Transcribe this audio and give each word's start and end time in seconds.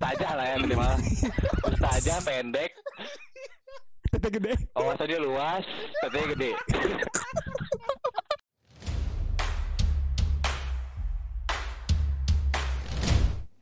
ustazah 0.00 0.32
lah 0.32 0.46
ya 0.48 0.56
minimal 0.56 0.96
ustazah 1.68 2.18
pendek 2.24 2.72
Tete 4.08 4.28
gede. 4.32 4.56
wawasannya 4.72 5.18
luas 5.20 5.60
tetenya 6.00 6.26
gede 6.32 6.50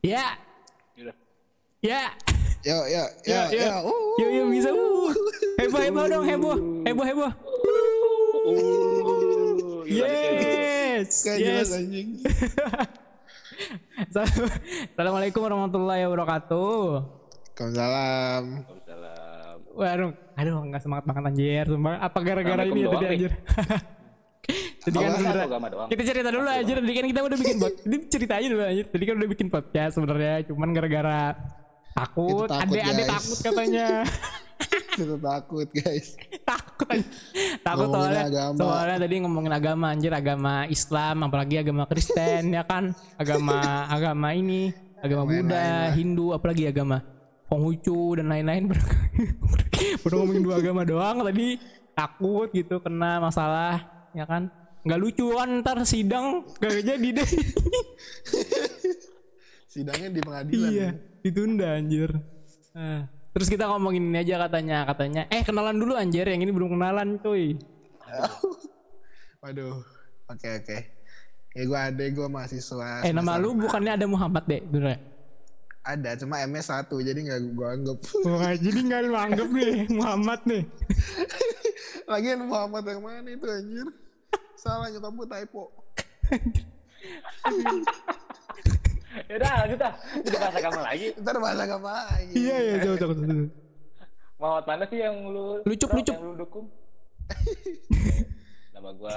Ya, 0.03 0.39
Gitu. 0.97 1.13
ya, 1.83 2.03
Yo 2.67 2.75
yo 2.91 3.05
ya, 3.23 3.47
yo 3.51 3.55
ya. 3.55 3.67
yo. 3.71 3.87
Uh. 3.87 4.15
Yuk, 4.19 4.31
yuk 4.35 4.47
bisa. 4.51 4.71
Uh. 4.75 5.15
Heboh, 5.63 5.79
heboh 5.79 6.05
dong, 6.11 6.25
heboh, 6.27 6.57
heboh, 6.83 7.05
heboh. 7.07 7.33
Uh. 8.47 9.83
Yes, 9.87 11.23
Kayak 11.23 11.39
yes. 11.39 11.71
Assalamualaikum 14.95 15.41
warahmatullahi 15.43 16.07
wabarakatuh. 16.07 16.79
Waalaikumsalam. 17.59 18.45
Waalaikumsalam. 18.63 19.57
Waduh, 19.79 20.11
aduh 20.35 20.55
nggak 20.71 20.83
semangat 20.83 21.05
banget 21.07 21.23
anjir. 21.31 21.65
Sumpah, 21.71 21.99
apa 22.03 22.19
gara-gara 22.23 22.63
ini 22.67 22.81
ya 22.83 22.89
tadi 22.91 23.07
anjir? 23.07 23.33
Tadi 24.79 24.97
kan 24.97 25.13
sebenarnya 25.21 25.85
kita 25.93 26.03
cerita 26.09 26.29
dulu 26.33 26.49
anjir. 26.49 26.77
Tadi 26.81 26.95
kan 26.97 27.05
kita 27.13 27.21
udah 27.21 27.37
bikin 27.37 27.57
pod. 27.61 27.73
Ini 27.87 27.97
cerita 28.09 28.33
aja 28.41 28.47
dulu 28.49 28.63
anjir. 28.65 28.87
Tadi 28.89 29.05
kan 29.05 29.15
udah 29.21 29.29
bikin 29.29 29.49
podcast 29.53 29.93
sebenarnya. 30.01 30.35
Cuman 30.49 30.69
gara-gara 30.73 31.21
takut, 31.93 32.49
ade-ade 32.49 33.05
takut 33.05 33.39
katanya. 33.45 34.09
Kita 34.99 35.17
takut 35.23 35.69
guys. 35.71 36.19
takut. 36.51 36.99
Takut 37.63 37.87
soalnya, 37.87 38.27
agama. 38.27 38.59
soalnya 38.59 38.97
tadi 39.07 39.15
ngomongin 39.23 39.53
agama 39.55 39.87
anjir, 39.95 40.11
agama 40.11 40.67
Islam, 40.67 41.17
apalagi 41.31 41.55
agama 41.63 41.87
Kristen 41.87 42.51
ya 42.51 42.67
kan, 42.67 42.91
agama 43.15 43.59
agama 43.95 44.29
ini, 44.35 44.75
agama 44.99 45.23
Yang 45.31 45.31
Buddha, 45.47 45.63
lah. 45.63 45.87
Hindu, 45.95 46.27
apalagi 46.35 46.65
agama 46.67 46.99
Konghucu 47.47 48.19
dan 48.19 48.27
lain-lain. 48.29 48.75
Udah 50.05 50.17
ngomongin 50.19 50.43
dua 50.43 50.59
agama 50.59 50.83
doang 50.83 51.23
tadi 51.23 51.57
takut 51.95 52.51
gitu 52.51 52.83
kena 52.83 53.23
masalah 53.23 53.87
ya 54.13 54.27
kan. 54.27 54.51
Nggak 54.83 54.99
lucu 54.99 55.27
kan 55.33 55.49
ntar 55.63 55.79
sidang 55.87 56.43
gak 56.59 56.83
jadi 56.83 57.09
deh. 57.23 57.31
Sidangnya 59.69 60.09
di 60.11 60.21
pengadilan. 60.25 60.71
iya, 60.75 60.89
ditunda 61.23 61.77
anjir. 61.77 62.11
Nah, 62.73 63.18
terus 63.33 63.49
kita 63.49 63.69
ngomongin 63.69 64.09
ini 64.09 64.19
aja 64.23 64.49
katanya, 64.49 64.85
katanya, 64.89 65.23
eh 65.29 65.45
kenalan 65.45 65.77
dulu 65.77 65.95
anjir, 65.95 66.27
yang 66.27 66.43
ini 66.43 66.53
belum 66.53 66.77
kenalan 66.77 67.21
cuy. 67.21 67.57
Waduh. 69.43 69.85
Oke 70.29 70.49
oke. 70.61 70.79
Ya 71.57 71.63
gue 71.65 71.79
ada 71.79 72.05
gue 72.05 72.29
mahasiswa. 72.29 73.03
Eh 73.03 73.13
nama 73.17 73.41
lu 73.41 73.57
bukannya 73.57 73.97
ada 73.97 74.07
Muhammad 74.07 74.45
deh, 74.45 74.61
bener? 74.61 75.01
Ada 75.81 76.21
cuma 76.21 76.45
MS 76.45 76.69
satu 76.69 77.01
jadi 77.01 77.17
nggak 77.17 77.41
gue 77.57 77.67
anggap. 77.67 77.99
Wah, 78.29 78.53
jadi 78.53 78.79
nggak 78.85 79.01
lu 79.09 79.17
anggap 79.17 79.49
nih 79.49 79.89
Muhammad 79.99 80.41
nih. 80.45 80.63
Lagian 82.05 82.45
Muhammad 82.45 82.85
yang 82.85 83.01
mana 83.01 83.29
itu 83.33 83.47
anjir? 83.49 83.89
Salah 84.59 84.93
nyokap 84.93 85.13
gue 85.17 85.29
typo. 85.33 85.65
Yaudah 89.31 89.53
lanjut 89.59 89.81
ah. 89.81 89.93
Kita 90.19 90.37
bahas 90.39 90.55
agama 90.55 90.81
lagi. 90.83 91.07
Ntar 91.23 91.35
bahasa 91.37 91.63
agama 91.63 91.91
lagi. 92.07 92.33
Iya 92.33 92.57
iya 92.59 92.75
coba 92.81 92.97
coba. 92.97 93.13
coba. 93.15 93.35
Muhammad 94.39 94.65
mana 94.65 94.85
sih 94.87 94.99
yang 94.99 95.17
lu 95.27 95.47
Lucup, 95.63 95.91
lucup. 95.91 96.15
yang 96.15 96.25
lu 96.25 96.35
dukung? 96.37 96.67
Nama 98.75 98.91
gua 98.95 99.17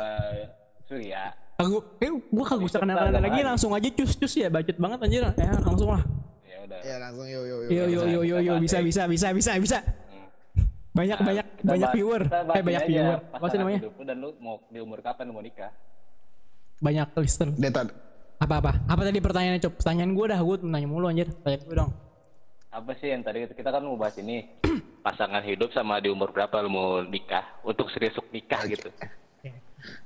Surya. 0.85 1.23
Aku, 1.61 1.77
eh, 1.97 2.09
gua 2.27 2.43
kagak 2.43 2.67
usah 2.67 2.80
kenal 2.81 2.97
kenal 2.97 3.21
lagi, 3.21 3.41
langsung 3.45 3.71
aja 3.71 3.85
cus 3.88 4.17
cus 4.17 4.33
ya, 4.35 4.49
bacot 4.49 4.73
banget 4.75 4.97
anjir. 4.99 5.21
Ya 5.38 5.53
langsung 5.55 5.89
lah. 5.89 6.03
Ya 6.41 6.58
udah. 6.65 6.80
Ya 6.81 6.95
langsung 6.97 7.27
yo 7.30 7.41
yo 7.45 7.58
yo. 7.61 7.69
Yo 7.69 7.83
yo 7.88 8.02
yo 8.03 8.19
yo 8.25 8.38
yo 8.41 8.53
bisa 8.58 8.81
bisa 8.81 9.05
bisa 9.05 9.30
bisa 9.30 9.52
bisa. 9.55 9.77
Banyak 10.91 11.23
banyak 11.23 11.45
Kita 11.55 11.69
banyak 11.69 11.88
bahas- 11.88 11.95
viewer. 11.95 12.21
kita 12.25 12.39
bahas 12.43 12.58
Eh 12.58 12.63
banyak 12.65 12.83
viewer. 12.83 13.17
Apa 13.31 13.45
sih 13.47 13.58
namanya? 13.58 13.80
dan 14.02 14.17
lu 14.17 14.30
mau 14.41 14.55
di 14.67 14.80
umur 14.81 14.99
kapan 14.99 15.23
lu 15.30 15.33
mau 15.37 15.45
nikah? 15.45 15.71
Banyak 16.81 17.08
listener. 17.15 17.53
Apa 18.41 18.57
apa? 18.57 18.71
Apa 18.89 19.02
tadi 19.05 19.21
pertanyaannya 19.21 19.61
cop? 19.61 19.73
Pertanyaan 19.77 20.11
gua 20.11 20.25
dah, 20.27 20.39
gua 20.41 20.55
nanya 20.59 20.87
mulu 20.89 21.05
anjir. 21.05 21.29
Tanya 21.39 21.61
gue 21.61 21.75
dong. 21.77 21.91
Apa 22.71 22.91
sih 22.97 23.11
yang 23.11 23.21
tadi 23.21 23.45
kita 23.45 23.69
kan 23.69 23.83
mau 23.83 23.93
bahas 23.93 24.17
ini 24.17 24.47
pasangan 25.05 25.43
hidup 25.43 25.69
sama 25.71 25.99
di 25.99 26.09
umur 26.09 26.31
berapa 26.31 26.57
lu 26.59 26.71
mau 26.71 26.87
nikah 27.03 27.45
untuk 27.61 27.91
serius 27.91 28.17
nikah 28.31 28.65
gitu. 28.65 28.89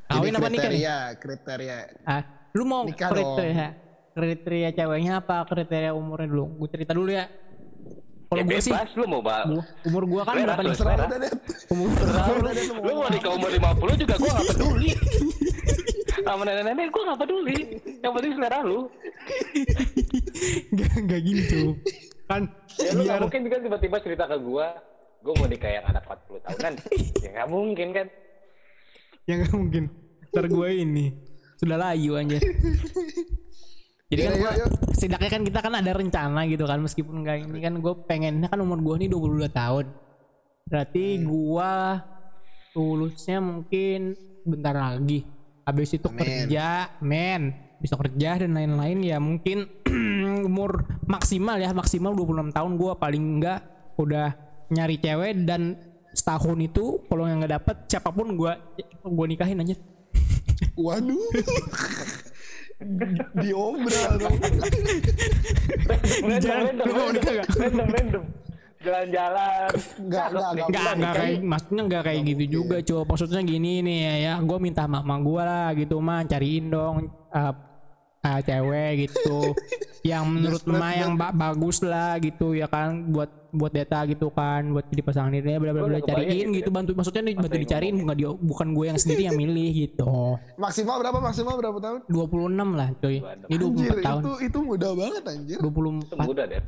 Kawin 0.05 0.35
apa 0.35 0.47
nikah 0.47 0.69
nih? 0.69 0.79
kriteria 0.81 0.95
kriteria 1.17 1.77
Ah, 2.03 2.21
lu 2.51 2.63
mau 2.63 2.83
Nikah 2.83 3.09
kriteria 3.09 3.67
kriteria 4.13 4.69
ceweknya 4.71 5.13
apa 5.19 5.43
kriteria 5.45 5.91
umurnya 5.91 6.27
dulu? 6.27 6.45
Gue 6.59 6.69
cerita 6.69 6.91
dulu 6.91 7.11
ya. 7.11 7.27
Kalau 8.25 8.41
Ya 8.41 8.45
gue 8.47 8.57
sih, 8.59 8.73
lu 8.97 9.05
mau 9.05 9.21
bahas. 9.21 9.45
gua- 9.47 9.67
umur 9.85 10.03
gua 10.09 10.21
kan 10.25 10.33
berapa 10.33 10.61
nih? 10.65 10.73
Umur 11.69 11.89
Lu 12.81 12.91
mau 12.97 13.07
nikah 13.07 13.31
umur 13.31 13.49
50 13.53 14.01
juga 14.01 14.13
gua 14.17 14.31
gak 14.33 14.45
peduli. 14.49 14.89
Sama 16.23 16.41
nenek-nenek 16.47 16.87
gua 16.93 17.03
gak 17.11 17.19
peduli. 17.27 17.57
Yang 17.99 18.11
penting 18.15 18.33
selera 18.39 18.59
lu. 18.63 18.79
Gak, 20.77 20.93
gak 21.09 21.21
gini 21.25 21.41
tuh. 21.49 21.69
Kan 22.25 22.49
Ya 22.79 22.91
lu 22.95 23.03
biar 23.03 23.17
gak 23.17 23.21
mungkin 23.27 23.41
kan 23.51 23.59
tiba-tiba 23.65 23.97
cerita 24.03 24.23
ke 24.29 24.37
gua, 24.39 24.67
gua 25.21 25.33
mau 25.39 25.47
nikah 25.49 25.71
yang 25.71 25.85
anak 25.89 26.03
40 26.07 26.45
tahunan. 26.45 26.73
ya 27.23 27.29
gak 27.43 27.49
mungkin 27.49 27.87
kan. 27.91 28.07
yang 29.25 29.37
gak 29.43 29.53
mungkin. 29.57 29.83
Ntar 30.31 30.45
gue 30.51 30.69
ini 30.75 31.05
sudah 31.55 31.77
layu 31.79 32.19
anjir. 32.19 32.43
Jadi 34.05 34.21
kan 34.21 34.31
Yuk, 34.37 34.41
gua, 34.45 34.51
yuk, 34.53 34.67
yuk. 34.69 34.69
setidaknya 34.93 35.29
kan 35.33 35.41
kita 35.41 35.59
kan 35.65 35.73
ada 35.81 35.91
rencana 35.97 36.45
gitu 36.45 36.69
kan 36.69 36.77
meskipun 36.77 37.25
enggak 37.25 37.41
ini 37.41 37.57
kan 37.57 37.73
gue 37.81 37.93
pengennya 38.05 38.47
kan 38.53 38.61
umur 38.61 38.77
gue 38.85 38.95
nih 39.01 39.09
22 39.09 39.49
tahun. 39.49 39.85
Berarti 40.65 41.05
gua 41.25 42.01
lulusnya 42.75 43.39
mungkin 43.41 44.13
bentar 44.45 44.75
lagi. 44.77 45.25
Habis 45.65 45.97
itu 45.97 46.07
Amin. 46.13 46.19
kerja, 46.21 46.93
men. 47.01 47.57
Bisa 47.81 47.97
kerja 47.97 48.39
dan 48.39 48.55
lain-lain 48.55 49.01
ya 49.01 49.17
mungkin 49.17 49.67
umur 50.49 50.85
maksimal 51.09 51.57
ya 51.59 51.73
maksimal 51.75 52.13
26 52.13 52.55
tahun 52.55 52.71
gua 52.79 52.95
paling 52.95 53.41
enggak 53.41 53.65
udah 53.99 54.31
nyari 54.71 54.97
cewek 55.01 55.43
dan 55.43 55.75
setahun 56.15 56.55
itu 56.63 57.03
kalau 57.09 57.27
yang 57.27 57.43
nggak 57.43 57.59
dapet 57.59 57.75
siapa 57.91 58.09
pun 58.13 58.37
gua 58.37 58.55
gua 59.03 59.25
nikahin 59.27 59.59
aja. 59.61 59.75
Waduh. 60.85 61.29
Diobral 63.39 64.11
dong. 64.19 64.35
Jangan, 66.43 66.73
lu 66.79 66.91
mau 66.91 67.09
nikah 67.11 67.31
nggak? 67.39 67.47
Random, 67.55 67.87
random. 67.87 68.23
Jalan-jalan. 68.85 69.67
Enggak, 69.97 70.25
enggak, 70.29 70.49
enggak. 70.49 70.67
Enggak, 70.69 70.93
enggak 70.93 71.13
kayak 71.15 71.37
maksudnya 71.41 71.81
enggak 71.83 72.03
kayak 72.05 72.21
gitu 72.29 72.43
juga, 72.45 72.77
cow. 72.85 73.01
Maksudnya 73.03 73.41
gini 73.41 73.71
nih 73.81 73.97
ya, 73.97 74.13
ya. 74.15 74.33
Gue 74.45 74.57
minta 74.61 74.83
mama 74.85 75.15
gue 75.17 75.41
lah 75.41 75.67
gitu 75.73 75.95
mah 75.97 76.21
cariin 76.23 76.69
dong 76.69 77.09
uh, 77.33 77.53
uh, 78.25 78.39
cewek 78.41 79.09
gitu 79.09 79.53
yang 80.09 80.29
menurut 80.29 80.61
emak 80.65 80.93
yang 80.97 81.13
ba- 81.17 81.33
bagus 81.33 81.81
lah 81.81 82.21
gitu 82.21 82.53
ya 82.53 82.69
kan 82.69 83.09
buat 83.09 83.49
buat 83.49 83.71
data 83.73 84.05
gitu 84.05 84.29
kan 84.29 84.67
buat 84.69 84.85
jadi 84.91 85.01
pasangan 85.01 85.33
dirinya 85.33 85.57
bla 85.57 85.71
bla 85.73 85.87
bla 85.87 85.97
cariin 85.97 86.53
gitu 86.53 86.69
ya. 86.69 86.75
bantu 86.75 86.91
maksudnya 86.93 87.23
nih 87.25 87.33
bantu 87.39 87.57
dicariin 87.57 87.95
bukan 88.03 88.15
dia 88.19 88.29
bukan 88.35 88.67
gue 88.75 88.85
yang 88.85 88.99
sendiri 89.01 89.21
yang 89.31 89.37
milih 89.39 89.69
gitu 89.73 90.37
Maksimal 90.61 91.01
berapa? 91.01 91.17
Maksimal 91.23 91.55
berapa 91.57 91.77
tahun? 91.81 91.99
26 92.05 92.77
lah 92.77 92.89
coy 93.01 93.15
ini 93.49 93.55
Anjir, 93.55 93.95
24 93.97 94.05
tahun 94.05 94.21
itu 94.21 94.31
itu 94.45 94.57
mudah 94.61 94.91
banget 94.93 95.23
anjir. 95.25 95.57
24 95.57 95.73
Itu 96.05 96.15
muda 96.21 96.43
deh. 96.45 96.61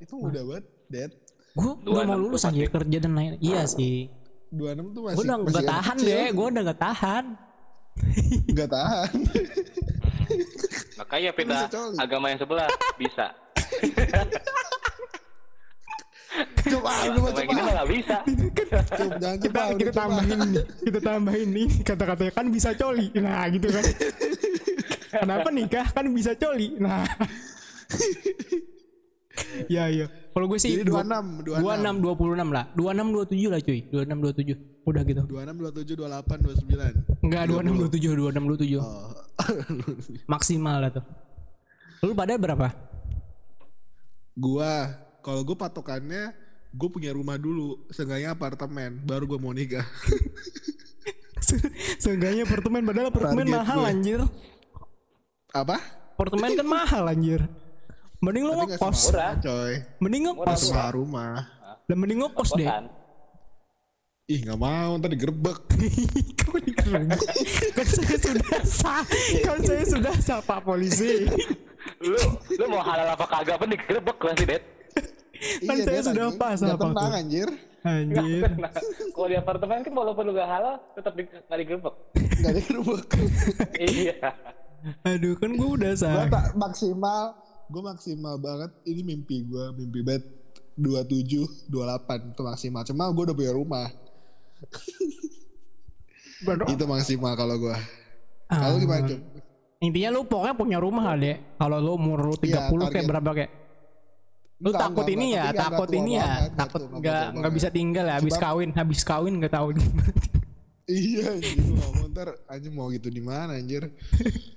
Itu 0.00 0.14
mudah 0.16 0.42
banget, 0.48 0.64
Dad. 0.88 1.10
Gue 1.60 1.72
udah 1.86 2.04
mau 2.04 2.16
26 2.16 2.24
lulus 2.24 2.42
anjir 2.42 2.68
kerja 2.68 2.98
dan 2.98 3.12
lain 3.12 3.32
iya 3.38 3.62
sih 3.64 4.08
26 4.50 4.56
tuh 4.90 5.02
masih 5.02 5.14
gue 5.14 5.24
udah 5.24 5.36
masih 5.36 5.52
gak 5.52 5.68
tahan 5.68 5.96
kecil. 5.96 6.08
deh 6.08 6.26
gue 6.30 6.46
udah 6.48 6.62
gak 6.64 6.80
tahan 6.80 7.24
Nggak 8.46 8.70
tahan. 8.70 9.12
Makanya 10.98 11.30
pindah 11.32 11.58
Bisa 11.58 11.68
coli. 11.70 11.96
agama 11.98 12.26
yang 12.28 12.38
sebelah 12.38 12.68
bisa. 12.96 13.26
Coba 16.62 16.90
lu 17.10 17.20
coba. 17.26 17.42
ini 17.42 17.60
mah 17.60 17.74
gak 17.74 17.88
bisa. 17.90 18.16
Coba 18.88 19.14
jangan 19.18 19.36
kita 19.36 19.60
coba. 19.60 19.74
kita 19.74 19.92
tambahin 19.92 20.38
nih 20.40 20.64
kita 20.86 21.00
tambahin 21.02 21.48
nih 21.50 21.68
kata-katanya 21.82 22.32
kan 22.32 22.46
bisa 22.48 22.70
coli 22.72 23.06
nah 23.12 23.44
gitu 23.50 23.68
kan 23.68 23.84
kenapa 25.12 25.48
nikah 25.50 25.86
kan 25.90 26.06
bisa 26.08 26.32
coli 26.32 26.68
nah 26.78 27.02
ya 29.68 29.84
ya 29.86 30.06
kalau 30.30 30.46
gue 30.46 30.58
sih 30.58 30.78
Jadi 30.78 30.86
26, 30.86 31.44
26. 31.44 32.00
26 32.00 32.00
26 32.00 32.56
lah 32.56 32.64
26 32.72 33.28
27 33.30 33.52
lah 33.52 33.60
cuy 33.60 33.80
26 33.86 34.24
27 34.50 34.56
udah 34.80 35.02
gitu 35.04 35.22
26, 35.26 35.60
27, 35.60 35.96
28, 35.98 36.68
29. 36.70 37.24
enggak 37.26 37.42
26 37.46 37.90
27 37.90 38.14
26 38.16 38.78
27 38.78 38.80
Oh. 38.80 39.10
maksimal 40.32 40.76
lah 40.78 40.90
tuh 40.90 41.04
lu 42.02 42.12
pada 42.12 42.36
berapa 42.36 42.68
gua 44.32 44.72
kalau 45.20 45.40
gua 45.42 45.56
patokannya 45.58 46.32
gue 46.70 46.86
punya 46.86 47.10
rumah 47.10 47.34
dulu, 47.34 47.82
seenggaknya 47.90 48.30
apartemen, 48.30 49.02
baru 49.02 49.26
gue 49.26 49.38
mau 49.38 49.50
nikah. 49.50 49.82
seenggaknya 51.98 52.46
apartemen 52.46 52.86
padahal 52.86 53.10
apartemen 53.10 53.42
Target 53.42 53.56
mahal 53.58 53.78
gue. 53.80 53.90
anjir 53.90 54.20
Apa? 55.50 55.76
apartemen 56.14 56.50
kan 56.54 56.66
mahal 56.68 57.04
anjir 57.08 57.40
Mending 58.20 58.44
lu 58.44 58.52
ngekos. 58.52 59.00
Murah. 59.08 59.32
coy. 59.40 59.72
Mending 59.96 60.22
Murah, 60.28 60.52
ngekos. 60.52 60.60
Semua 60.68 60.88
rumah. 60.92 61.32
Lah 61.88 61.96
mending 61.96 62.20
ngekos 62.20 62.50
deh. 62.52 62.68
Ih 64.30 64.38
nggak 64.46 64.58
mau 64.60 64.94
ntar 65.00 65.10
digerebek. 65.10 65.58
Kok 66.38 66.58
digerebek? 66.62 67.28
kan 67.74 67.86
saya 67.88 68.16
sudah 68.20 68.60
sah. 68.62 69.02
Kan 69.42 69.58
saya 69.64 69.84
sudah 69.88 70.14
sah 70.20 70.38
Pak 70.44 70.60
polisi. 70.62 71.26
Lu 72.04 72.20
lu 72.60 72.64
mau 72.68 72.84
halal 72.84 73.08
apa 73.16 73.24
kagak 73.24 73.56
pun 73.56 73.68
digerebek 73.72 74.16
nanti, 74.20 74.44
Det. 74.44 74.60
Kan 75.64 75.76
saya 75.80 76.00
Dad, 76.04 76.08
sudah 76.12 76.24
pas 76.36 76.58
Nggak 76.60 76.76
apa 76.76 76.86
tenang 76.92 77.14
anjir. 77.16 77.48
Anjir. 77.80 78.42
Nah, 78.60 78.70
kalau 79.16 79.28
di 79.32 79.36
apartemen 79.40 79.80
kan 79.80 79.92
walaupun 79.96 80.22
lu 80.28 80.36
gak 80.36 80.52
halal 80.52 80.76
tetap 80.92 81.16
di, 81.16 81.24
gak 81.24 81.56
digerebek. 81.56 81.94
Nggak 82.44 82.52
digerebek. 82.60 83.04
iya. 83.80 84.16
Aduh 85.08 85.34
kan 85.40 85.50
gue 85.56 85.70
udah 85.80 85.92
gue 85.96 86.04
sah. 86.04 86.28
tak 86.28 86.52
maksimal 86.60 87.40
gue 87.70 87.82
maksimal 87.84 88.34
banget 88.36 88.70
ini 88.84 89.00
mimpi 89.04 89.42
gue 89.42 89.64
mimpi 89.72 90.02
bet 90.02 90.22
27 90.74 91.70
28 91.70 91.70
itu 92.30 92.42
maksimal 92.42 92.82
cuma 92.84 93.06
gue 93.08 93.24
udah 93.24 93.36
punya 93.36 93.52
rumah 93.52 93.86
itu 96.68 96.84
maksimal 96.84 97.32
kalau 97.34 97.56
gue 97.56 97.76
kalau 98.48 98.74
Ah. 98.74 98.78
gimana 98.78 99.06
Cuk? 99.06 99.20
Intinya 99.80 100.10
lu 100.10 100.26
pokoknya 100.26 100.52
punya 100.52 100.76
rumah 100.76 101.04
lah 101.06 101.16
deh. 101.16 101.38
Kalau 101.54 101.78
lu 101.78 101.94
umur 101.94 102.18
lu 102.20 102.34
30 102.34 102.50
Iya, 102.50 102.60
kayak 102.90 103.06
berapa 103.06 103.30
kayak? 103.32 103.50
Lu 104.58 104.68
Enggak, 104.68 104.80
takut 104.82 104.98
enggak, 105.00 105.14
ini 105.14 105.26
enggak. 105.30 105.40
ya, 105.40 105.56
takut 105.56 105.88
ini 105.88 106.10
ya, 106.10 106.20
banget, 106.20 106.50
takut 106.52 106.80
nggak 106.90 107.22
nggak 107.32 107.52
bisa 107.54 107.68
tinggal 107.70 108.04
ya, 108.04 108.14
habis 108.18 108.34
kawin, 108.36 108.70
habis 108.74 109.00
kawin 109.00 109.32
nggak 109.38 109.54
tahu. 109.54 109.68
iya 110.84 111.28
gak 111.32 111.56
mau 111.94 112.04
ntar 112.10 112.28
anjir 112.44 112.70
mau 112.70 112.90
gitu 112.90 113.08
di 113.08 113.22
mana 113.22 113.54
anjir 113.54 113.86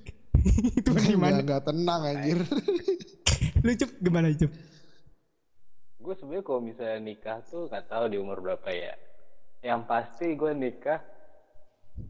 Itu 0.82 0.90
di 0.92 1.16
mana? 1.16 1.40
Nggak- 1.40 1.46
nggak 1.46 1.62
tenang 1.64 2.02
anjir 2.04 2.38
Lu 3.64 3.72
cup 3.80 3.92
gimana 4.04 4.28
cup? 4.36 4.52
Gue 6.04 6.14
sebenarnya 6.20 6.44
kalau 6.44 6.60
misalnya 6.60 7.00
nikah 7.00 7.40
tuh 7.48 7.72
gak 7.72 7.88
tahu 7.88 8.12
di 8.12 8.20
umur 8.20 8.44
berapa 8.44 8.68
ya. 8.68 8.94
Yang 9.64 9.82
pasti 9.88 10.36
gue 10.36 10.52
nikah 10.52 11.00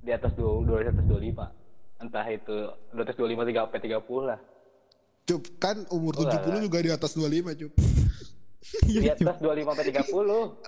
di 0.01 0.09
atas 0.09 0.33
dua, 0.33 0.65
dua 0.65 0.81
di 0.81 0.89
atas 0.89 1.05
25. 1.05 2.01
Entah 2.01 2.25
itu 2.27 2.57
di 2.89 2.99
atas 2.99 3.15
25 3.15 3.45
tiga 3.45 3.59
sampai 3.69 3.81
30 3.85 4.29
lah. 4.33 4.39
Cup 5.23 5.43
kan 5.55 5.77
umur 5.93 6.13
lah, 6.19 6.35
70 6.41 6.65
juga 6.65 6.77
di 6.81 6.89
atas 6.91 7.11
25 7.15 7.53
Cup 7.55 7.73
Iya, 8.89 8.99
Di 8.99 9.09
atas 9.13 9.37
25 9.37 9.69
sampai 9.69 9.85
30. 9.93 10.09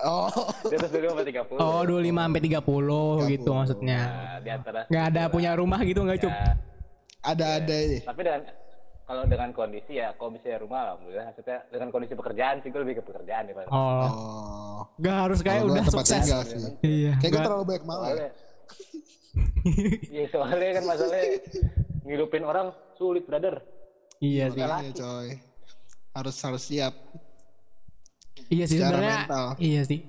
oh 0.05 0.29
Di 0.69 0.75
atas 0.77 0.91
25 0.93 1.09
sampai 1.09 1.25
30. 1.33 1.57
Oh 1.57 1.81
25 1.81 2.13
sampai 2.13 2.41
30 2.45 3.33
gitu 3.33 3.49
maksudnya. 3.51 3.99
Nah, 4.05 4.38
di 4.38 4.49
antara 4.53 4.79
Nggak 4.85 5.05
ada 5.09 5.23
punya 5.33 5.51
rumah 5.57 5.79
gitu 5.81 5.99
nggak 6.05 6.19
cup? 6.21 6.29
ya, 6.29 6.53
ada 7.25 7.45
ada 7.57 7.73
ini 7.73 7.97
tapi 8.05 8.21
dengan 8.21 8.45
kalau 9.05 9.23
dengan 9.23 9.49
kondisi 9.51 9.93
ya 9.95 10.13
kalau 10.13 10.33
misalnya 10.33 10.59
rumah 10.59 10.79
alhamdulillah 10.89 11.25
maksudnya 11.29 11.57
dengan 11.69 11.87
kondisi 11.89 12.13
pekerjaan 12.13 12.55
sih 12.59 12.69
gue 12.69 12.81
lebih 12.81 12.95
ke 12.97 13.03
pekerjaan 13.03 13.43
daripada 13.45 13.67
Oh, 13.69 13.77
oh 13.77 14.79
nggak 14.97 15.17
harus 15.21 15.39
kayak 15.39 15.61
gua 15.61 15.71
udah 15.71 15.85
sukses. 15.87 16.19
tinggal 16.19 16.41
sih. 16.41 16.59
Iya. 16.81 17.11
kayak 17.19 17.31
gue 17.31 17.41
terlalu 17.43 17.63
banyak 17.65 17.83
mau 17.83 18.01
ya 18.01 18.05
soalnya 18.05 18.29
iya 20.07 20.25
soalnya 20.27 20.69
kan 20.73 20.83
masalahnya 20.85 21.25
ngidupin 22.01 22.43
orang 22.43 22.67
sulit 22.95 23.23
brother 23.23 23.61
Iya 24.15 24.47
sih. 24.47 24.63
Makanya 24.63 24.93
coy 24.95 25.27
harus 26.13 26.35
harus 26.39 26.63
siap 26.63 26.93
Iya 28.45 28.65
sih 28.65 28.77
sebenarnya. 28.77 29.25
Iya 29.57 29.81
sih. 29.83 29.99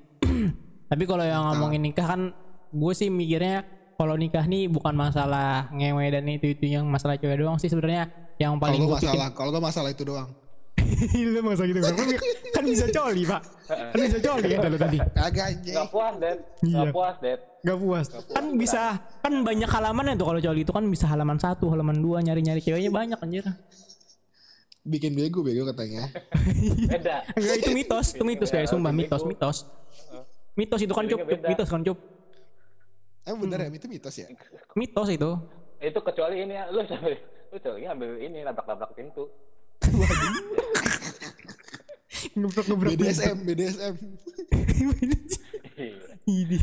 Tapi 0.90 1.04
kalau 1.04 1.24
yang 1.24 1.42
ngomongin 1.42 1.80
nikah 1.80 2.04
kan, 2.06 2.30
gue 2.68 2.92
sih 2.92 3.08
mikirnya 3.08 3.64
kalau 3.96 4.14
nikah 4.14 4.44
nih 4.44 4.68
bukan 4.68 4.92
masalah 4.92 5.72
ngewe 5.72 6.04
dan 6.12 6.28
itu 6.28 6.52
itu 6.52 6.68
yang 6.68 6.84
masalah 6.84 7.16
cewek 7.16 7.40
doang 7.40 7.56
sih 7.56 7.66
sebenarnya. 7.66 8.12
Yang 8.36 8.52
kalau 8.52 8.62
paling 8.62 8.80
pikir 8.80 8.92
masalah 8.92 9.28
kalau 9.32 9.50
gue 9.52 9.62
masalah 9.62 9.90
itu 9.92 10.04
doang. 10.04 10.28
Lu 11.34 11.40
masalah 11.40 11.68
gitu. 11.72 11.80
Kan, 11.86 12.08
kan 12.52 12.64
bisa 12.64 12.86
coli 12.92 13.22
pak. 13.24 13.42
Kan 13.68 14.00
bisa 14.00 14.18
coli 14.20 14.48
ya 14.48 14.58
lu 14.68 14.78
tadi. 14.78 14.98
Anjing. 15.00 15.74
Nggak 15.76 15.88
puas 15.92 16.14
dad. 16.20 16.38
Iya. 16.62 16.72
nggak 16.72 16.92
puas 16.92 17.16
dad. 17.20 17.40
Gak 17.66 17.78
puas. 17.82 18.06
Kan 18.30 18.46
bisa 18.54 18.82
Kan 19.24 19.42
banyak 19.42 19.66
halaman 19.66 20.14
tuh 20.14 20.26
kalau 20.28 20.40
coli 20.40 20.60
itu. 20.62 20.72
Kan 20.72 20.84
bisa 20.88 21.04
halaman 21.10 21.36
satu 21.40 21.68
Halaman 21.72 21.98
dua 22.00 22.20
nyari-nyari 22.22 22.60
ceweknya 22.60 22.92
banyak 22.92 23.18
anjir. 23.18 23.44
Bikin 24.86 25.18
bego 25.18 25.42
bego 25.42 25.66
katanya. 25.68 26.12
Beda. 26.92 27.26
Enggak 27.34 27.56
itu 27.60 27.70
mitos 27.74 28.06
Itu 28.14 28.24
mitos 28.24 28.48
kayak 28.52 28.68
sumpah 28.70 28.92
mitos 28.94 29.22
Mitos. 29.26 29.66
Mitos 30.56 30.80
itu 30.80 30.92
kan 30.92 31.04
cup. 31.08 31.20
Mitos 31.24 31.68
kan 31.68 31.80
cup. 31.84 31.98
Emang 33.26 33.48
bener 33.48 33.66
ya? 33.66 33.68
Itu 33.74 33.88
mitos 33.90 34.14
ya? 34.16 34.30
Mitos 34.78 35.08
itu. 35.10 35.30
Itu 35.82 35.98
kecuali 36.00 36.46
ini 36.46 36.54
ya. 36.54 36.70
Lu 36.72 36.80
sambil 36.86 37.18
lu 37.52 37.58
coli 37.62 37.84
ambil 37.86 38.10
ini 38.18 38.38
nabrak-nabrak 38.42 38.90
pintu. 38.96 39.30
Ngebrok-ngebrok 42.36 42.92
BDSM 42.96 43.36
BDSM 43.48 43.94
iya 45.76 45.96
Ini 46.26 46.58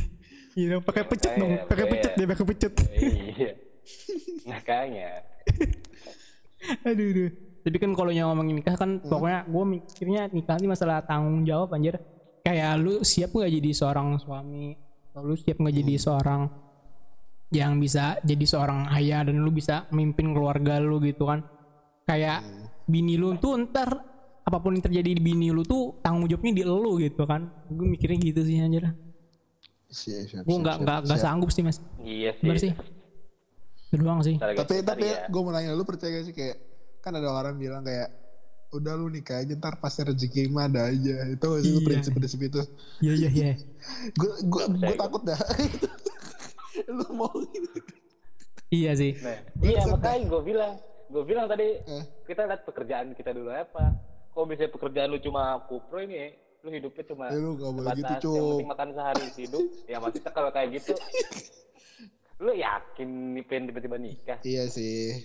Iya 0.53 0.77
pakai 0.85 1.01
pecut 1.09 1.33
dong 1.33 1.49
Makanya, 1.49 1.69
Pakai 1.69 1.85
pecut 1.89 2.11
dia 2.13 2.25
pakai 2.29 2.45
pecut. 2.45 2.73
Iya. 2.93 3.51
Makanya. 4.45 5.09
Aduh, 6.87 7.07
aduh. 7.11 7.29
Tapi 7.63 7.77
kan 7.79 7.91
kalau 7.91 8.11
yang 8.11 8.31
ngomongin 8.31 8.59
nikah 8.59 8.75
kan 8.79 8.99
pokoknya 9.03 9.47
gue 9.47 9.63
mikirnya 9.67 10.21
nikah 10.31 10.55
ini 10.59 10.67
masalah 10.71 11.03
tanggung 11.03 11.43
jawab 11.43 11.75
anjir. 11.75 11.99
Kayak 12.43 12.79
lu 12.79 13.03
siap 13.03 13.35
gak 13.35 13.51
jadi 13.51 13.71
seorang 13.71 14.19
suami? 14.19 14.75
Atau 15.11 15.27
lu 15.27 15.35
siap 15.35 15.59
gak 15.59 15.75
jadi 15.75 15.95
seorang 15.95 16.47
yang 17.53 17.77
bisa 17.77 18.17
jadi 18.21 18.41
seorang 18.43 18.89
ayah 18.97 19.21
dan 19.23 19.37
lu 19.39 19.53
bisa 19.53 19.85
memimpin 19.89 20.33
keluarga 20.33 20.81
lu 20.81 20.97
gitu 20.99 21.29
kan? 21.29 21.45
Kayak 22.03 22.41
bini 22.83 23.15
lu 23.15 23.37
tuh 23.37 23.55
ntar 23.63 23.89
apa 24.43 24.57
pun 24.59 24.75
yang 24.75 24.83
terjadi 24.83 25.15
di 25.15 25.21
bini 25.23 25.53
lu 25.53 25.63
tuh 25.63 26.01
tanggung 26.01 26.27
jawabnya 26.27 26.51
di 26.51 26.63
lu 26.65 26.97
gitu 26.97 27.23
kan? 27.23 27.47
Gue 27.69 27.87
mikirnya 27.87 28.17
gitu 28.19 28.41
sih 28.43 28.59
anjir. 28.59 28.89
Gue 28.89 30.25
siap, 30.25 30.43
nggak 30.43 30.77
nggak 30.83 30.99
nggak 31.05 31.19
sanggup 31.21 31.53
sih 31.53 31.61
mas. 31.61 31.77
iya 32.01 32.33
sih 32.33 32.43
Bener 32.43 32.57
sih. 32.59 32.73
Itu 33.87 34.01
doang 34.01 34.25
sih. 34.25 34.35
Tapi 34.35 34.57
tapi 34.57 34.75
tadi 34.81 35.05
ya. 35.05 35.29
gue 35.29 35.41
mau 35.41 35.53
nanya 35.53 35.71
lu 35.71 35.85
percaya 35.85 36.17
gak 36.17 36.25
sih 36.25 36.33
kayak 36.33 36.57
kan 36.99 37.13
ada 37.13 37.29
orang 37.29 37.55
bilang 37.55 37.85
kayak 37.85 38.09
udah 38.73 38.97
lu 38.97 39.05
nikah 39.05 39.37
aja 39.37 39.53
ntar 39.53 39.77
pasti 39.77 40.01
rezeki 40.01 40.49
mah 40.49 40.65
ada 40.65 40.89
aja 40.89 41.29
itu 41.29 41.47
sih 41.61 41.77
Iya. 41.77 41.85
prinsip-prinsip 41.85 42.39
itu 42.41 42.61
Iya 43.05 43.13
iya 43.13 43.29
iya. 43.29 43.51
gue 44.17 44.31
gue 44.49 44.63
gue 44.81 44.95
takut 44.97 45.21
dah 45.21 45.37
lu 46.91 47.07
mau 47.11 47.29
Iya 48.67 48.91
sih. 48.93 49.13
Nah, 49.15 49.37
iya 49.61 49.85
makanya 49.85 50.25
gue 50.25 50.41
bilang, 50.43 50.73
gue 51.07 51.23
bilang 51.23 51.45
tadi 51.45 51.77
Eh. 51.79 52.03
kita 52.25 52.41
lihat 52.43 52.61
pekerjaan 52.63 53.13
kita 53.13 53.29
dulu 53.29 53.49
apa. 53.49 53.93
Kalau 54.27 54.45
misalnya 54.45 54.71
pekerjaan 54.71 55.07
lu 55.07 55.19
cuma 55.19 55.41
kupro 55.63 55.99
ini, 55.99 56.33
lu 56.59 56.69
hidupnya 56.69 57.03
cuma 57.05 57.25
Eh, 57.27 57.37
lu 57.37 57.53
nggak 57.53 57.69
boleh 57.71 57.91
gitu, 57.93 58.01
yang 58.07 58.19
Cuk. 58.19 58.49
penting 58.49 58.69
makan 58.69 58.87
sehari 58.91 59.25
hidup. 59.37 59.65
ya 59.85 59.97
maksudnya 59.99 60.31
kalau 60.31 60.49
kayak 60.49 60.69
gitu, 60.73 60.93
lu 62.39 62.51
yakin 62.51 63.09
nih 63.31 63.43
pengen 63.43 63.63
tiba-tiba 63.69 63.97
nikah? 63.97 64.37
iya 64.41 64.65
sih 64.65 65.21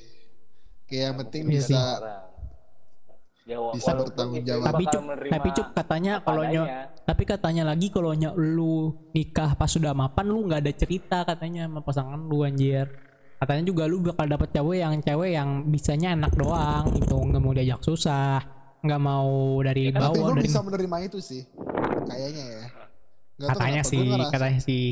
kayak 0.85 1.03
yang 1.07 1.17
penting 1.19 1.43
Iya 1.43 1.61
sih. 1.63 1.73
bisa 1.73 1.81
Orang. 1.99 2.25
Ya, 3.43 3.57
Bisa 3.73 3.91
bertanggung 3.95 4.45
jawab. 4.45 4.65
tapi 4.69 4.85
cuk 4.85 5.03
tapi 5.27 5.49
cuk 5.51 5.69
katanya 5.73 6.13
kalau 6.21 6.45
nyo 6.45 6.63
adanya. 6.63 6.85
Tapi 7.09 7.25
katanya 7.25 7.65
lagi 7.65 7.89
kalau 7.89 8.13
lu 8.37 8.93
nikah 9.17 9.57
pas 9.57 9.73
sudah 9.73 9.97
mapan 9.97 10.29
lu 10.29 10.45
nggak 10.45 10.61
ada 10.61 10.73
cerita 10.77 11.25
katanya 11.25 11.65
sama 11.65 11.81
pasangan 11.81 12.21
lu 12.21 12.45
anjir. 12.45 12.85
Katanya 13.41 13.65
juga 13.65 13.89
lu 13.89 14.05
bakal 14.05 14.29
dapet 14.29 14.53
cewek 14.53 14.85
yang 14.85 15.01
cewek 15.01 15.31
yang 15.33 15.49
bisanya 15.73 16.13
enak 16.13 16.37
doang 16.37 16.85
gitu 17.01 17.17
nggak 17.17 17.41
mau 17.41 17.57
diajak 17.57 17.81
susah 17.81 18.45
nggak 18.85 19.01
mau 19.01 19.59
dari 19.65 19.89
tapi 19.89 20.05
bawah 20.05 20.37
lu 20.37 20.37
dari 20.37 20.47
bisa 20.53 20.61
menerima 20.61 20.97
itu 21.09 21.19
sih 21.25 21.43
kayaknya 22.05 22.45
ya. 22.45 22.65
Tahu 23.41 23.49
katanya 23.57 23.83
sih 23.89 24.05
ngerasa, 24.05 24.33
katanya 24.35 24.61
sih. 24.61 24.87